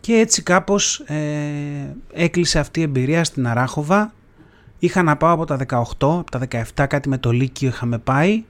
Και 0.01 0.13
έτσι 0.13 0.43
κάπως 0.43 0.99
ε, 0.99 1.97
έκλεισε 2.13 2.59
αυτή 2.59 2.81
η 2.81 2.83
εμπειρία 2.83 3.25
στην 3.25 3.47
Αράχοβα. 3.47 4.13
Είχα 4.79 5.03
να 5.03 5.17
πάω 5.17 5.33
από 5.33 5.45
τα 5.45 5.59
18, 5.69 5.85
από 6.01 6.31
τα 6.31 6.41
17 6.75 6.87
κάτι 6.89 7.09
με 7.09 7.19
το 7.19 7.31
Λύκειο 7.31 7.69
είχαμε 7.69 7.99
πάει 7.99 8.45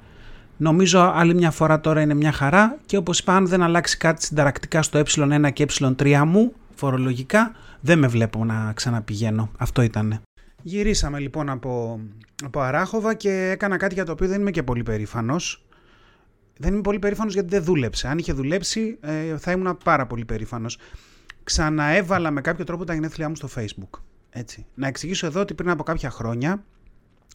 Νομίζω 0.63 1.13
άλλη 1.15 1.35
μια 1.35 1.51
φορά 1.51 1.81
τώρα 1.81 2.01
είναι 2.01 2.15
μια 2.15 2.33
χαρά 2.33 2.79
και 2.87 2.97
όπως 2.97 3.19
είπα 3.19 3.37
αν 3.37 3.47
δεν 3.47 3.63
αλλάξει 3.63 3.97
κάτι 3.97 4.25
συνταρακτικά 4.25 4.83
στο 4.83 5.03
ε1 5.05 5.53
και 5.53 5.67
ε3 5.79 6.23
μου 6.27 6.53
φορολογικά 6.75 7.55
δεν 7.81 7.99
με 7.99 8.07
βλέπω 8.07 8.45
να 8.45 8.73
ξαναπηγαίνω. 8.73 9.51
Αυτό 9.59 9.83
ήτανε. 9.83 10.21
Γυρίσαμε 10.63 11.19
λοιπόν 11.19 11.49
από, 11.49 12.01
από 12.45 12.61
Αράχοβα 12.61 13.15
και 13.15 13.49
έκανα 13.51 13.77
κάτι 13.77 13.95
για 13.95 14.05
το 14.05 14.13
οποίο 14.13 14.29
δεν 14.29 14.41
είμαι 14.41 14.51
και 14.51 14.63
πολύ 14.63 14.83
περήφανος. 14.83 15.65
Δεν 16.57 16.73
είμαι 16.73 16.83
πολύ 16.83 16.99
περήφανος 16.99 17.33
γιατί 17.33 17.49
δεν 17.49 17.65
δούλεψε. 17.65 18.09
Αν 18.09 18.19
είχε 18.19 18.33
δουλέψει 18.33 18.99
ε, 19.01 19.37
θα 19.39 19.53
ήμουν 19.53 19.79
πάρα 19.85 20.07
πολύ 20.07 20.25
περήφανος. 20.25 20.79
Ξαναέβαλα 21.45 22.31
με 22.31 22.41
κάποιο 22.41 22.65
τρόπο 22.65 22.85
τα 22.85 22.95
γενέθλιά 22.95 23.29
μου 23.29 23.37
στο 23.37 23.49
facebook. 23.57 24.01
Έτσι. 24.31 24.67
Να 24.75 24.87
εξηγήσω 24.87 25.27
εδώ 25.27 25.41
ότι 25.41 25.55
πριν 25.55 25.71
από 25.71 25.83
κάποια 25.83 26.11
χρόνια 26.11 26.65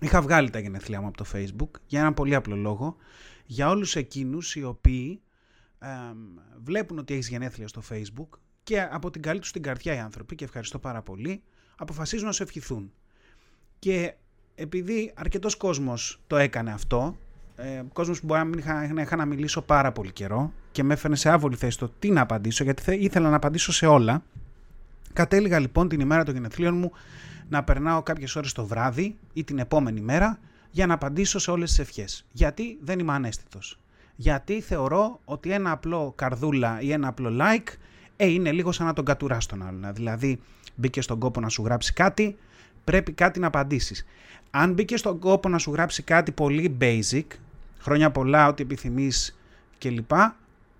είχα 0.01 0.21
βγάλει 0.21 0.49
τα 0.49 0.59
γενέθλιά 0.59 1.01
μου 1.01 1.07
από 1.07 1.17
το 1.17 1.25
facebook 1.33 1.69
για 1.85 1.99
έναν 1.99 2.13
πολύ 2.13 2.35
απλό 2.35 2.55
λόγο. 2.55 2.95
Για 3.45 3.69
όλους 3.69 3.95
εκείνους 3.95 4.55
οι 4.55 4.63
οποίοι 4.63 5.21
ε, 5.79 5.87
βλέπουν 6.63 6.97
ότι 6.97 7.13
έχεις 7.13 7.29
γενέθλια 7.29 7.67
στο 7.67 7.81
facebook 7.89 8.37
και 8.63 8.81
από 8.81 9.09
την 9.09 9.21
καλή 9.21 9.39
τους 9.39 9.51
την 9.51 9.61
καρδιά 9.61 9.95
οι 9.95 9.99
άνθρωποι 9.99 10.35
και 10.35 10.43
ευχαριστώ 10.43 10.79
πάρα 10.79 11.01
πολύ 11.01 11.43
αποφασίζουν 11.75 12.25
να 12.25 12.31
σου 12.31 12.43
ευχηθούν. 12.43 12.91
Και 13.79 14.13
επειδή 14.55 15.13
αρκετός 15.15 15.55
κόσμος 15.55 16.21
το 16.27 16.37
έκανε 16.37 16.71
αυτό, 16.71 17.17
ε, 17.55 17.83
κόσμος 17.93 18.19
που 18.19 18.25
μπορεί 18.25 18.39
να 18.39 18.45
μην 18.45 18.57
είχα, 18.57 19.01
είχα 19.01 19.15
να 19.15 19.25
μιλήσω 19.25 19.61
πάρα 19.61 19.91
πολύ 19.91 20.11
καιρό 20.11 20.53
και 20.71 20.83
με 20.83 20.93
έφερε 20.93 21.15
σε 21.15 21.29
άβολη 21.29 21.55
θέση 21.55 21.77
το 21.77 21.89
τι 21.99 22.09
να 22.09 22.21
απαντήσω 22.21 22.63
γιατί 22.63 22.95
ήθελα 22.95 23.29
να 23.29 23.35
απαντήσω 23.35 23.71
σε 23.71 23.85
όλα. 23.85 24.23
Κατέληγα 25.13 25.59
λοιπόν 25.59 25.87
την 25.87 25.99
ημέρα 25.99 26.23
των 26.23 26.33
γενεθλίων 26.33 26.77
μου 26.77 26.91
να 27.49 27.63
περνάω 27.63 28.03
κάποιες 28.03 28.35
ώρες 28.35 28.51
το 28.51 28.65
βράδυ 28.65 29.17
ή 29.33 29.43
την 29.43 29.59
επόμενη 29.59 30.01
μέρα 30.01 30.39
για 30.71 30.85
να 30.85 30.93
απαντήσω 30.93 31.39
σε 31.39 31.51
όλες 31.51 31.69
τις 31.69 31.79
ευχές. 31.79 32.25
Γιατί 32.31 32.77
δεν 32.81 32.99
είμαι 32.99 33.13
ανέστητος. 33.13 33.79
Γιατί 34.15 34.61
θεωρώ 34.61 35.19
ότι 35.25 35.51
ένα 35.51 35.71
απλό 35.71 36.13
καρδούλα 36.15 36.81
ή 36.81 36.91
ένα 36.91 37.07
απλό 37.07 37.37
like 37.41 37.73
ε, 38.15 38.27
είναι 38.27 38.51
λίγο 38.51 38.71
σαν 38.71 38.85
να 38.85 38.93
τον 38.93 39.05
κατουράς 39.05 39.45
τον 39.45 39.61
άλλον. 39.61 39.93
Δηλαδή 39.93 40.39
μπήκε 40.75 41.01
στον 41.01 41.19
κόπο 41.19 41.39
να 41.39 41.49
σου 41.49 41.63
γράψει 41.63 41.93
κάτι, 41.93 42.37
πρέπει 42.83 43.11
κάτι 43.11 43.39
να 43.39 43.47
απαντήσεις. 43.47 44.05
Αν 44.51 44.73
μπήκε 44.73 44.97
στον 44.97 45.19
κόπο 45.19 45.49
να 45.49 45.57
σου 45.57 45.71
γράψει 45.71 46.03
κάτι 46.03 46.31
πολύ 46.31 46.77
basic, 46.81 47.25
χρόνια 47.79 48.11
πολλά, 48.11 48.47
ό,τι 48.47 48.63
επιθυμείς 48.63 49.37
κλπ. 49.77 50.11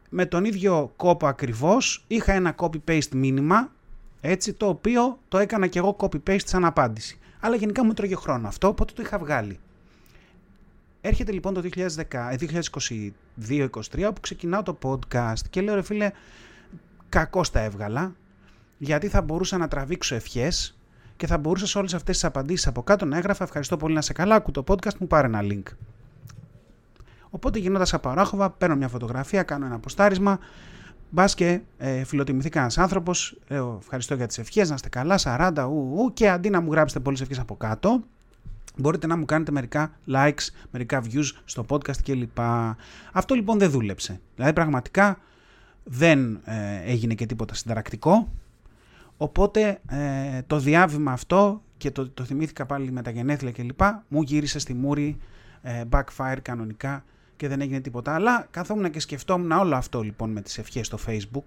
Με 0.09 0.25
τον 0.25 0.45
ίδιο 0.45 0.93
κόπο 0.95 1.27
ακριβώς 1.27 2.03
είχα 2.07 2.33
ένα 2.33 2.55
copy-paste 2.57 3.09
μήνυμα 3.13 3.71
έτσι, 4.27 4.53
το 4.53 4.67
οποίο 4.67 5.19
το 5.27 5.37
έκανα 5.37 5.67
και 5.67 5.79
εγώ 5.79 5.95
copy-paste 5.99 6.45
σαν 6.45 6.65
απάντηση. 6.65 7.19
Αλλά 7.39 7.55
γενικά 7.55 7.85
μου 7.85 7.93
τρώγε 7.93 8.15
χρόνο 8.15 8.47
αυτό, 8.47 8.67
οπότε 8.67 8.93
το 8.93 9.01
είχα 9.01 9.17
βγάλει. 9.17 9.59
Έρχεται 11.01 11.31
λοιπόν 11.31 11.53
το 11.53 11.61
2022-2023 11.75 11.87
όπου 14.07 14.21
ξεκινάω 14.21 14.63
το 14.63 14.77
podcast 14.83 15.41
και 15.49 15.61
λέω 15.61 15.75
ρε 15.75 15.81
φίλε 15.81 16.11
κακό 17.09 17.41
τα 17.51 17.59
έβγαλα 17.59 18.15
γιατί 18.77 19.07
θα 19.07 19.21
μπορούσα 19.21 19.57
να 19.57 19.67
τραβήξω 19.67 20.15
ευχές 20.15 20.77
και 21.17 21.27
θα 21.27 21.37
μπορούσα 21.37 21.67
σε 21.67 21.77
όλες 21.77 21.93
αυτές 21.93 22.15
τις 22.15 22.25
απαντήσεις 22.25 22.67
από 22.67 22.83
κάτω 22.83 23.05
να 23.05 23.17
έγραφα 23.17 23.43
ευχαριστώ 23.43 23.77
πολύ 23.77 23.93
να 23.93 24.01
σε 24.01 24.13
καλά, 24.13 24.35
ακού 24.35 24.51
το 24.51 24.63
podcast 24.67 24.97
μου 24.97 25.07
πάρε 25.07 25.27
ένα 25.27 25.39
link. 25.41 25.63
Οπότε 27.29 27.59
γινόντας 27.59 27.93
από 27.93 28.09
αράχοβα, 28.09 28.49
παίρνω 28.49 28.75
μια 28.75 28.87
φωτογραφία, 28.87 29.43
κάνω 29.43 29.65
ένα 29.65 29.75
αποστάρισμα, 29.75 30.39
Μπας 31.09 31.35
και 31.35 31.59
ε, 31.77 32.03
φιλοτιμηθεί 32.03 32.49
κανένας 32.49 32.77
άνθρωπος. 32.77 33.37
Ε, 33.47 33.61
ευχαριστώ 33.79 34.15
για 34.15 34.27
τις 34.27 34.37
ευχές, 34.37 34.69
να 34.69 34.75
είστε 34.75 34.89
καλά, 34.89 35.17
40 35.17 35.65
ου, 35.67 35.93
ου, 35.95 36.13
και 36.13 36.29
αντί 36.29 36.49
να 36.49 36.61
μου 36.61 36.71
γράψετε 36.71 36.99
πολλές 36.99 37.21
ευχές 37.21 37.39
από 37.39 37.55
κάτω, 37.55 38.03
μπορείτε 38.77 39.07
να 39.07 39.17
μου 39.17 39.25
κάνετε 39.25 39.51
μερικά 39.51 39.91
likes, 40.11 40.47
μερικά 40.71 41.03
views 41.03 41.31
στο 41.45 41.65
podcast 41.69 41.97
κλπ. 42.03 42.39
Αυτό 43.11 43.35
λοιπόν 43.35 43.59
δεν 43.59 43.69
δούλεψε. 43.69 44.19
Δηλαδή 44.35 44.53
πραγματικά 44.53 45.19
δεν 45.83 46.39
ε, 46.43 46.81
έγινε 46.85 47.13
και 47.13 47.25
τίποτα 47.25 47.53
συνταρακτικό. 47.53 48.29
Οπότε 49.17 49.79
ε, 49.87 50.41
το 50.47 50.59
διάβημα 50.59 51.11
αυτό 51.11 51.61
και 51.77 51.91
το, 51.91 52.09
το 52.09 52.23
θυμήθηκα 52.23 52.65
πάλι 52.65 52.91
με 52.91 53.01
τα 53.01 53.09
γενέθλια 53.09 53.51
κλπ. 53.51 53.81
μου 54.07 54.21
γύρισε 54.21 54.59
στη 54.59 54.73
μούρη 54.73 55.17
ε, 55.61 55.83
backfire 55.91 56.37
κανονικά 56.41 57.03
και 57.37 57.47
δεν 57.47 57.61
έγινε 57.61 57.79
τίποτα. 57.79 58.13
Αλλά 58.13 58.47
καθόμουν 58.51 58.91
και 58.91 58.99
σκεφτόμουν 58.99 59.51
όλο 59.51 59.75
αυτό 59.75 60.01
λοιπόν 60.01 60.31
με 60.31 60.41
τις 60.41 60.57
ευχές 60.57 60.85
στο 60.85 60.97
facebook 61.07 61.43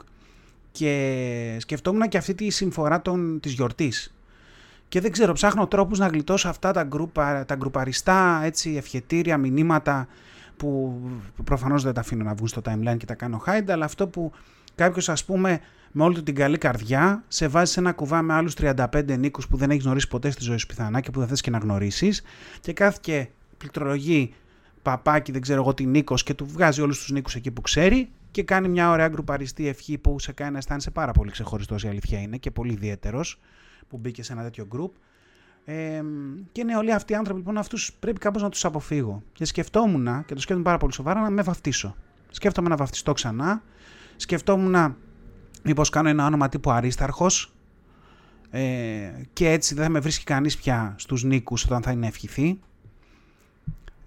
και 0.72 1.56
σκεφτόμουν 1.60 2.08
και 2.08 2.18
αυτή 2.18 2.34
τη 2.34 2.50
συμφορά 2.50 3.02
των, 3.02 3.40
της 3.40 3.52
γιορτής. 3.52 4.14
Και 4.88 5.00
δεν 5.00 5.12
ξέρω, 5.12 5.32
ψάχνω 5.32 5.66
τρόπους 5.66 5.98
να 5.98 6.06
γλιτώσω 6.06 6.48
αυτά 6.48 6.72
τα, 6.72 6.82
γκρουπα, 6.82 7.44
τα 7.44 7.54
γκρουπαριστά 7.54 8.40
έτσι, 8.44 8.74
ευχετήρια, 8.76 9.38
μηνύματα 9.38 10.08
που 10.56 11.00
προφανώς 11.44 11.82
δεν 11.82 11.94
τα 11.94 12.00
αφήνω 12.00 12.24
να 12.24 12.34
βγουν 12.34 12.48
στο 12.48 12.60
timeline 12.64 12.96
και 12.96 13.06
τα 13.06 13.14
κάνω 13.14 13.42
hide, 13.46 13.70
αλλά 13.70 13.84
αυτό 13.84 14.08
που 14.08 14.32
κάποιος 14.74 15.08
ας 15.08 15.24
πούμε 15.24 15.60
με 15.92 16.02
όλη 16.02 16.14
του 16.14 16.22
την 16.22 16.34
καλή 16.34 16.58
καρδιά 16.58 17.24
σε 17.28 17.48
βάζει 17.48 17.72
σε 17.72 17.80
ένα 17.80 17.92
κουβά 17.92 18.22
με 18.22 18.34
άλλους 18.34 18.54
35 18.60 19.18
νίκους 19.18 19.48
που 19.48 19.56
δεν 19.56 19.70
έχεις 19.70 19.84
γνωρίσει 19.84 20.08
ποτέ 20.08 20.30
στη 20.30 20.42
ζωή 20.42 20.56
σου 20.56 20.66
πιθανά 20.66 21.00
και 21.00 21.10
που 21.10 21.18
δεν 21.18 21.28
θες 21.28 21.40
και 21.40 21.50
να 21.50 21.58
γνωρίσεις 21.58 22.22
και 22.60 22.72
κάθε 22.72 22.98
και 23.00 23.28
πληκτρολογεί 23.58 24.34
παπάκι, 24.82 25.32
δεν 25.32 25.40
ξέρω 25.40 25.60
εγώ 25.60 25.74
τι 25.74 25.86
Νίκος 25.86 26.22
και 26.22 26.34
του 26.34 26.46
βγάζει 26.46 26.80
όλους 26.80 26.98
τους 26.98 27.10
Νίκους 27.10 27.34
εκεί 27.34 27.50
που 27.50 27.60
ξέρει 27.60 28.08
και 28.30 28.42
κάνει 28.42 28.68
μια 28.68 28.90
ωραία 28.90 29.08
γκρουπαριστή 29.08 29.66
ευχή 29.66 29.98
που 29.98 30.18
σε 30.18 30.32
κάνει 30.32 30.52
να 30.52 30.58
αισθάνεσαι 30.58 30.90
πάρα 30.90 31.12
πολύ 31.12 31.30
ξεχωριστός. 31.30 31.84
Η 31.84 31.88
αλήθεια 31.88 32.20
είναι 32.20 32.36
και 32.36 32.50
πολύ 32.50 32.72
ιδιαίτερος 32.72 33.40
που 33.88 33.96
μπήκε 33.96 34.22
σε 34.22 34.32
ένα 34.32 34.42
τέτοιο 34.42 34.66
γκρουπ. 34.66 34.92
Ε, 35.64 36.02
και 36.52 36.60
είναι 36.60 36.76
όλοι 36.76 36.92
αυτοί 36.92 37.12
οι 37.12 37.16
άνθρωποι 37.16 37.38
λοιπόν 37.38 37.58
αυτούς 37.58 37.92
πρέπει 38.00 38.18
κάπως 38.18 38.42
να 38.42 38.48
τους 38.48 38.64
αποφύγω. 38.64 39.22
Και 39.32 39.44
σκεφτόμουν, 39.44 40.04
και 40.04 40.34
το 40.34 40.40
σκέφτομαι 40.40 40.62
πάρα 40.62 40.78
πολύ 40.78 40.92
σοβαρά, 40.92 41.20
να 41.20 41.30
με 41.30 41.42
βαφτίσω. 41.42 41.96
Σκέφτομαι 42.30 42.68
να 42.68 42.76
βαφτιστώ 42.76 43.12
ξανά. 43.12 43.62
Σκεφτόμουν 44.16 44.96
μήπως 45.62 45.90
κάνω 45.90 46.08
ένα 46.08 46.26
όνομα 46.26 46.48
τύπου 46.48 46.70
Αρίσταρχος. 46.70 47.52
Ε, 48.50 49.10
και 49.32 49.50
έτσι 49.50 49.74
δεν 49.74 49.84
θα 49.84 49.90
με 49.90 50.00
βρίσκει 50.00 50.24
κανείς 50.24 50.56
πια 50.56 50.94
στους 50.98 51.24
νίκους 51.24 51.64
όταν 51.64 51.82
θα 51.82 51.90
είναι 51.90 52.06
ευχηθεί 52.06 52.58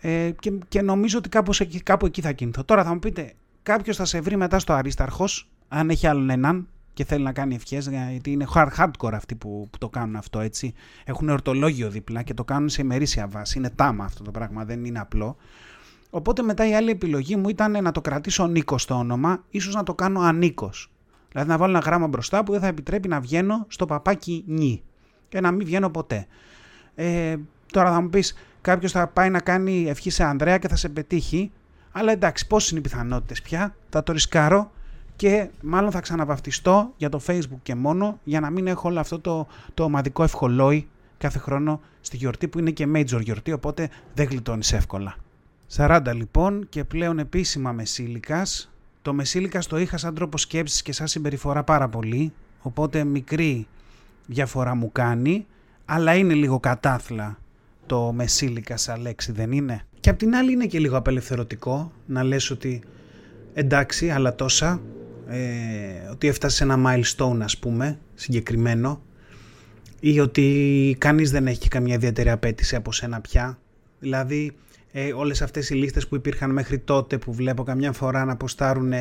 Ε, 0.02 0.32
και, 0.40 0.54
και 0.68 0.82
νομίζω 0.82 1.18
ότι 1.18 1.30
κάπως 1.30 1.60
εκεί, 1.60 1.82
κάπου 1.82 2.06
εκεί 2.06 2.22
θα 2.22 2.32
κινηθώ. 2.32 2.64
Τώρα 2.64 2.84
θα 2.84 2.94
μου 2.94 3.00
πείτε, 3.00 3.34
κάποιος 3.64 3.98
θα 3.98 4.06
σε 4.06 4.20
βρει 4.22 4.36
μετά 4.36 4.60
στο 4.60 4.74
Αρίσταρχος, 4.74 5.50
αν 5.68 5.90
έχει 5.90 6.08
άλλον 6.08 6.30
έναν 6.30 6.68
και 6.94 7.06
θέλει 7.06 7.24
να 7.24 7.34
κάνει 7.34 7.56
ευχές, 7.56 7.88
γιατί 7.88 8.32
είναι 8.32 8.46
hard, 8.54 8.68
hardcore 8.78 9.14
αυτοί 9.14 9.36
που, 9.36 9.68
που 9.72 9.78
το 9.78 9.90
κάνουν 9.90 10.16
αυτό 10.16 10.40
έτσι. 10.40 10.74
Έχουν 11.04 11.30
ορτολόγιο 11.30 11.90
δίπλα 11.90 12.22
και 12.22 12.34
το 12.34 12.44
κάνουν 12.44 12.70
σε 12.70 12.82
ημερήσια 12.82 13.28
βάση. 13.28 13.58
Είναι 13.58 13.70
τάμα 13.70 14.06
αυτό 14.06 14.24
το 14.24 14.32
πράγμα, 14.32 14.66
δεν 14.66 14.86
είναι 14.86 15.00
απλό. 15.00 15.36
Οπότε 16.10 16.42
μετά 16.42 16.68
η 16.68 16.76
άλλη 16.76 16.90
επιλογή 16.90 17.36
μου 17.36 17.50
ήταν 17.50 17.84
να 17.84 17.92
το 17.92 18.02
κρατήσω 18.02 18.48
Νίκος 18.48 18.82
στο 18.82 18.96
όνομα, 18.96 19.44
ίσως 19.50 19.74
να 19.74 19.84
το 19.84 19.94
κάνω 19.96 20.20
Ανίκος. 20.20 20.92
Δηλαδή 21.32 21.50
να 21.50 21.58
βάλω 21.58 21.72
ένα 21.72 21.86
γράμμα 21.86 22.08
μπροστά 22.08 22.44
που 22.44 22.52
δεν 22.52 22.62
θα 22.62 22.68
επιτρέπει 22.68 23.08
να 23.08 23.20
βγαίνω 23.20 23.66
στο 23.68 23.86
παπάκι 23.86 24.44
νι 24.48 24.84
και 25.30 25.42
να 25.42 25.52
μην 25.52 25.66
βγαίνω 25.66 25.90
ποτέ. 25.90 26.28
Ε, 26.96 27.36
τώρα 27.72 27.92
θα 27.92 28.02
μου 28.02 28.10
πεις, 28.10 28.34
κάποιος 28.62 28.92
θα 28.92 29.08
πάει 29.08 29.30
να 29.30 29.40
κάνει 29.40 29.86
ευχή 29.88 30.10
σε 30.10 30.24
Ανδρέα 30.24 30.58
και 30.58 30.68
θα 30.68 30.76
σε 30.76 30.90
πετύχει. 30.90 31.52
Αλλά 31.92 32.12
εντάξει, 32.12 32.48
πόσες 32.48 32.70
είναι 32.70 32.80
οι 32.80 32.84
πιθανότητες 32.84 33.42
πια, 33.42 33.76
θα 33.90 34.04
το 34.04 34.12
ρισκάρω 34.12 34.72
και 35.16 35.50
μάλλον 35.62 35.92
θα 35.92 36.00
ξαναβαφτιστώ 36.00 36.94
για 36.98 37.10
το 37.10 37.22
facebook 37.28 37.60
και 37.64 37.76
μόνο 37.76 38.20
για 38.24 38.40
να 38.40 38.50
μην 38.50 38.68
έχω 38.68 38.90
όλο 38.90 39.00
αυτό 39.00 39.20
το, 39.20 39.48
το 39.74 39.84
ομαδικό 39.84 40.24
ευχολόι 40.24 40.88
κάθε 41.18 41.40
χρόνο 41.40 41.82
στη 42.02 42.18
γιορτή 42.18 42.48
που 42.48 42.60
είναι 42.60 42.72
και 42.72 42.88
major 42.96 43.22
γιορτή 43.22 43.52
οπότε 43.52 43.90
δεν 44.14 44.28
γλιτώνεις 44.30 44.74
εύκολα. 44.74 45.16
40 45.76 46.02
λοιπόν 46.14 46.66
και 46.70 46.84
πλέον 46.84 47.20
επίσημα 47.20 47.72
μεσήλικας. 47.72 48.72
Το 49.02 49.14
μεσήλικας 49.14 49.68
το 49.68 49.80
είχα 49.80 49.98
σαν 49.98 50.16
τρόπο 50.16 50.38
σκέψης 50.38 50.82
και 50.82 50.94
σαν 50.94 51.08
συμπεριφορά 51.08 51.64
πάρα 51.64 51.90
πολύ 51.90 52.34
οπότε 52.62 53.04
μικρή 53.04 53.68
διαφορά 54.26 54.76
μου 54.76 54.92
κάνει 54.92 55.46
αλλά 55.86 56.16
είναι 56.16 56.34
λίγο 56.34 56.60
κατάθλα 56.60 57.38
το 57.92 58.12
μεσήλικας 58.12 58.82
σαν 58.82 59.02
λέξη 59.02 59.32
δεν 59.32 59.52
είναι; 59.52 59.82
Και 60.00 60.10
απ' 60.10 60.18
την 60.18 60.36
άλλη 60.36 60.52
είναι 60.52 60.66
και 60.66 60.80
λίγο 60.80 60.98
απελευθερωτικό 60.98 61.92
να 62.06 62.24
λες 62.24 62.50
ότι 62.50 62.82
εντάξει 63.54 64.10
αλλά 64.10 64.36
τόσα 64.36 64.82
ε, 65.28 66.10
ότι 66.12 66.28
έφτασε 66.28 66.56
σε 66.56 66.64
ένα 66.64 66.78
milestone 66.88 67.40
ας 67.42 67.58
πούμε 67.58 68.00
συγκεκριμένο 68.14 69.02
ή 70.00 70.20
ότι 70.20 70.96
κανείς 71.00 71.32
δεν 71.32 71.48
έχει 71.48 71.68
καμία 71.68 71.96
ιδιαίτερη 71.96 72.30
απέτηση 72.30 72.76
από 72.76 72.92
σένα 72.92 73.22
πια. 73.22 73.58
Δηλαδή 74.00 74.52
ε, 74.92 75.14
όλες 75.14 75.42
αυτές 75.42 75.70
οι 75.70 75.76
λίστες 75.76 76.08
που 76.08 76.16
υπήρχαν 76.16 76.52
μέχρι 76.52 76.80
τότε 76.80 77.18
που 77.18 77.34
βλέπω 77.34 77.64
καμιά 77.64 77.92
φορά 77.92 78.26
να 78.26 78.32
αποστάρουν 78.32 78.94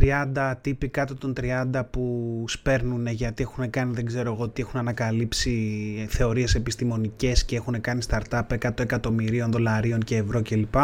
30 0.00 0.54
τύποι 0.60 0.88
κάτω 0.88 1.14
των 1.14 1.32
30 1.40 1.82
που 1.90 2.44
σπέρνουν 2.48 3.06
γιατί 3.06 3.42
έχουν 3.42 3.70
κάνει 3.70 3.94
δεν 3.94 4.06
ξέρω 4.06 4.32
εγώ 4.32 4.48
τι 4.48 4.62
έχουν 4.62 4.80
ανακαλύψει 4.80 6.06
θεωρίες 6.08 6.54
επιστημονικές 6.54 7.44
και 7.44 7.56
έχουν 7.56 7.80
κάνει 7.80 8.02
startup 8.08 8.42
100 8.60 8.80
εκατομμυρίων 8.80 9.50
δολαρίων 9.50 10.00
και 10.00 10.16
ευρώ 10.16 10.42
κλπ. 10.42 10.74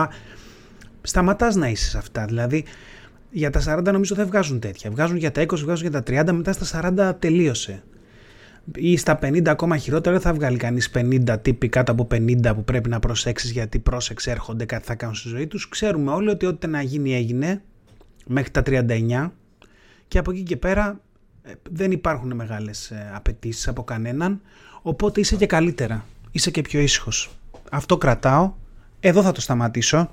Σταματάς 1.03 1.55
να 1.57 1.69
είσαι 1.69 1.89
σε 1.89 1.99
αυτά. 1.99 2.25
Δηλαδή 2.25 2.65
για 3.31 3.51
τα 3.51 3.79
40 3.79 3.93
νομίζω 3.93 4.15
δεν 4.15 4.27
βγάζουν 4.27 4.61
τέτοια. 4.61 4.91
Βγάζουν 4.91 5.17
για 5.17 5.31
τα 5.33 5.43
20, 5.43 5.59
βγάζουν 5.59 5.91
για 5.91 6.03
τα 6.03 6.31
30, 6.31 6.33
μετά 6.33 6.53
στα 6.53 6.93
40 7.11 7.15
τελείωσε. 7.19 7.83
Ή 8.75 8.97
στα 8.97 9.19
50 9.23 9.49
ακόμα 9.49 9.77
χειρότερα 9.77 10.15
δεν 10.15 10.25
θα 10.25 10.33
βγάλει 10.33 10.57
κανείς 10.57 10.91
50 10.95 11.37
τύποι 11.43 11.69
κάτω 11.69 11.93
από 11.93 12.09
50 12.11 12.53
που 12.55 12.65
πρέπει 12.65 12.89
να 12.89 12.99
προσέξεις 12.99 13.51
γιατί 13.51 13.79
πρόσεξε 13.79 14.31
έρχονται 14.31 14.65
κάτι 14.65 14.87
θα 14.87 14.95
κάνουν 14.95 15.15
στη 15.15 15.29
ζωή 15.29 15.47
τους. 15.47 15.69
Ξέρουμε 15.69 16.11
όλοι 16.11 16.29
ότι 16.29 16.47
ό,τι 16.47 16.67
να 16.67 16.83
γίνει 16.83 17.15
έγινε 17.15 17.63
μέχρι 18.29 18.51
τα 18.51 18.63
39 18.67 19.31
και 20.09 20.19
από 20.19 20.31
εκεί 20.31 20.43
και 20.43 20.57
πέρα 20.57 21.01
ε, 21.43 21.53
δεν 21.71 21.91
υπάρχουν 21.91 22.35
μεγάλες 22.35 22.91
ε, 22.91 23.11
απαιτήσεις 23.15 23.69
από 23.69 23.85
κανέναν 23.85 24.41
οπότε 24.83 25.21
είσαι 25.21 25.37
και 25.37 25.47
καλύτερα, 25.47 26.05
είσαι 26.31 26.51
και 26.51 26.63
πιο 26.63 26.81
ήσυχος. 26.81 27.31
Αυτό 27.71 27.99
κρατάω, 27.99 28.53
εδώ 29.01 29.23
θα 29.23 29.33
το 29.33 29.41
σταματήσω 29.41 30.11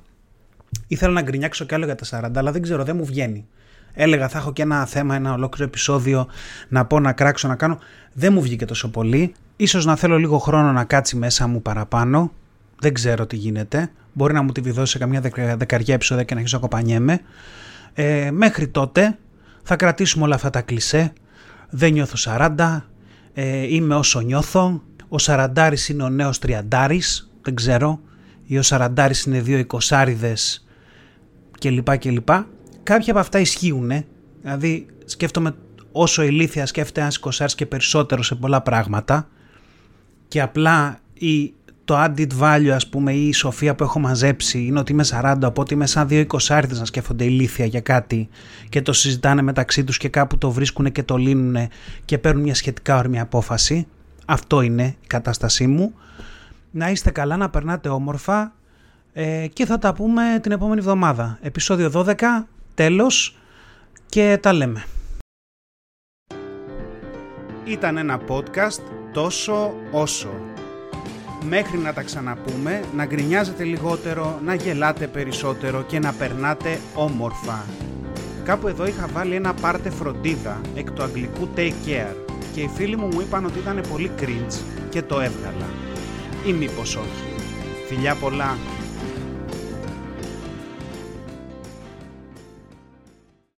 Ήθελα 0.88 1.12
να 1.12 1.22
γκρινιάξω 1.22 1.66
κι 1.66 1.74
άλλο 1.74 1.86
για 1.86 1.96
τα 1.96 2.30
40, 2.30 2.32
αλλά 2.36 2.52
δεν 2.52 2.62
ξέρω, 2.62 2.84
δεν 2.84 2.96
μου 2.96 3.06
βγαίνει. 3.06 3.48
Έλεγα 3.94 4.28
θα 4.28 4.38
έχω 4.38 4.54
και 4.54 4.62
ένα 4.62 4.86
θέμα, 4.86 5.16
ένα 5.16 5.34
ολόκληρο 5.34 5.68
επεισόδιο 5.70 6.28
να 6.68 6.86
πω, 6.86 7.00
να 7.00 7.14
κράξω, 7.14 7.48
να 7.48 7.56
κάνω. 7.56 7.80
Δεν 8.14 8.34
μου 8.34 8.42
βγήκε 8.42 8.66
τόσο 8.66 8.90
πολύ. 8.90 9.34
Ίσως 9.56 9.86
να 9.86 9.96
θέλω 9.96 10.18
λίγο 10.18 10.38
χρόνο 10.38 10.72
να 10.72 10.84
κάτσει 10.84 11.16
μέσα 11.16 11.48
μου 11.48 11.62
παραπάνω. 11.62 12.32
Δεν 12.80 12.94
ξέρω 12.94 13.26
τι 13.26 13.36
γίνεται. 13.36 13.92
Μπορεί 14.14 14.34
να 14.34 14.42
μου 14.42 14.52
τη 14.52 14.62
βιδώσει 14.62 14.92
σε 14.92 14.98
καμιά 14.98 15.22
δεκαριά 15.58 15.94
επεισόδια 15.94 16.24
και 16.24 16.34
να 16.34 16.40
αρχίσω 16.40 16.58
να 16.58 16.68
κοπανιέμαι. 16.68 17.22
Ε, 17.98 18.32
μέχρι 18.32 18.68
τότε 18.68 19.18
θα 19.64 19.76
κρατήσουμε 19.76 20.24
όλα 20.24 20.36
αυτά 20.36 20.50
τα 20.50 20.62
κλισέ. 20.62 21.14
Δεν 21.70 21.94
νιώθω 21.94 22.16
40. 22.58 22.82
Ε, 23.34 23.76
είμαι 23.76 23.96
όσο 23.96 24.20
νιώθω. 24.20 24.82
Ο 25.10 25.18
Σαραντάρης 25.18 25.90
είναι 25.90 26.04
ο 26.04 26.10
νέος 26.10 26.40
Τριαντάρης. 26.40 27.32
Δεν 27.42 27.56
ξέρω. 27.56 28.00
Ή 28.46 28.58
ο 28.58 28.62
Σαραντάρης 28.62 29.24
είναι 29.24 29.42
δύο 29.42 29.58
εικοσάριδες 29.58 30.66
κλπ. 31.60 31.98
κλπ. 31.98 32.30
Κάποια 32.84 33.12
από 33.12 33.20
αυτά 33.20 33.40
ισχύουν. 33.40 34.06
Δηλαδή 34.42 34.86
σκέφτομαι 35.06 35.56
όσο 35.92 36.24
ηλίθια 36.24 36.66
σκέφτεται 36.66 37.02
ένας 37.02 37.16
εικοσάρι 37.16 37.54
και 37.56 37.66
περισσότερο 37.66 38.24
σε 38.24 38.36
πολλά 38.36 38.62
πράγματα 38.62 39.28
και 40.28 40.42
απλά 40.42 41.00
η, 41.14 41.54
το 41.86 42.04
added 42.04 42.28
value 42.40 42.70
ας 42.70 42.88
πούμε 42.88 43.14
ή 43.14 43.28
η 43.28 43.34
σοφία 43.34 43.76
που 43.76 43.84
έχω 43.84 44.00
μαζέψει 44.00 44.66
είναι 44.66 44.80
ότι 44.80 44.92
είμαι 44.92 45.04
40 45.10 45.36
οπότε 45.46 45.74
είμαι 45.74 45.86
σαν 45.86 46.08
δύο 46.08 46.20
εικοσάριδες 46.20 46.80
να 46.80 46.86
σκέφτονται 46.86 47.24
ηλίθια 47.24 47.66
για 47.66 47.82
κάτι 47.82 48.30
και 48.70 48.82
το 48.82 48.94
συζητάνε 48.94 49.42
μεταξύ 49.42 49.84
τους 49.84 49.98
και 49.98 50.10
κάπου 50.10 50.38
το 50.38 50.52
βρίσκουν 50.52 50.92
και 50.92 51.04
το 51.04 51.18
λύνουν 51.18 51.68
και 52.06 52.18
παίρνουν 52.18 52.44
μια 52.44 52.56
σχετικά 52.56 52.98
όρμη 52.98 53.20
απόφαση. 53.20 53.88
Αυτό 54.26 54.62
είναι 54.62 54.84
η 54.84 55.08
κατάστασή 55.08 55.68
μου. 55.68 55.94
Να 56.72 56.90
είστε 56.90 57.12
καλά, 57.12 57.38
να 57.38 57.50
περνάτε 57.50 57.90
όμορφα, 57.90 58.54
ε, 59.18 59.48
και 59.54 59.66
θα 59.66 59.78
τα 59.78 59.94
πούμε 59.94 60.40
την 60.42 60.52
επόμενη 60.52 60.80
εβδομάδα. 60.80 61.38
Επισόδιο 61.42 61.90
12, 61.90 62.48
τέλος 62.74 63.38
και 64.06 64.40
τα 64.42 64.54
λέμε. 64.54 64.84
Ήταν 67.64 67.98
ένα 67.98 68.20
podcast 68.28 68.82
τόσο 69.14 69.74
όσο. 69.92 70.55
Μέχρι 71.50 71.78
να 71.78 71.94
τα 71.94 72.02
ξαναπούμε, 72.02 72.82
να 72.96 73.06
γκρινιάζετε 73.06 73.64
λιγότερο, 73.64 74.40
να 74.44 74.54
γελάτε 74.54 75.08
περισσότερο 75.08 75.84
και 75.84 76.00
να 76.00 76.14
περνάτε 76.14 76.80
όμορφα. 76.94 77.66
Κάπου 78.44 78.68
εδώ 78.68 78.88
είχα 78.88 79.08
βάλει 79.14 79.36
ένα 79.36 79.54
πάρτε 79.54 79.90
φροντίδα 79.90 80.62
εκ 80.76 80.92
του 80.92 81.04
αγγλικού 81.04 81.50
take 81.56 81.74
care 81.88 82.16
και 82.54 82.62
οι 82.62 82.70
φίλοι 82.76 82.98
μου 82.98 83.08
μου 83.08 83.22
είπαν 83.22 83.46
ότι 83.46 83.60
ήταν 83.60 83.84
πολύ 83.90 84.12
cringe 84.20 84.60
και 84.90 85.02
το 85.02 85.20
έβγαλα. 85.20 85.70
Ή 86.46 86.54
μήπως 86.54 86.96
όχι. 86.96 87.34
Φιλιά 87.88 88.16
πολλά 88.16 88.58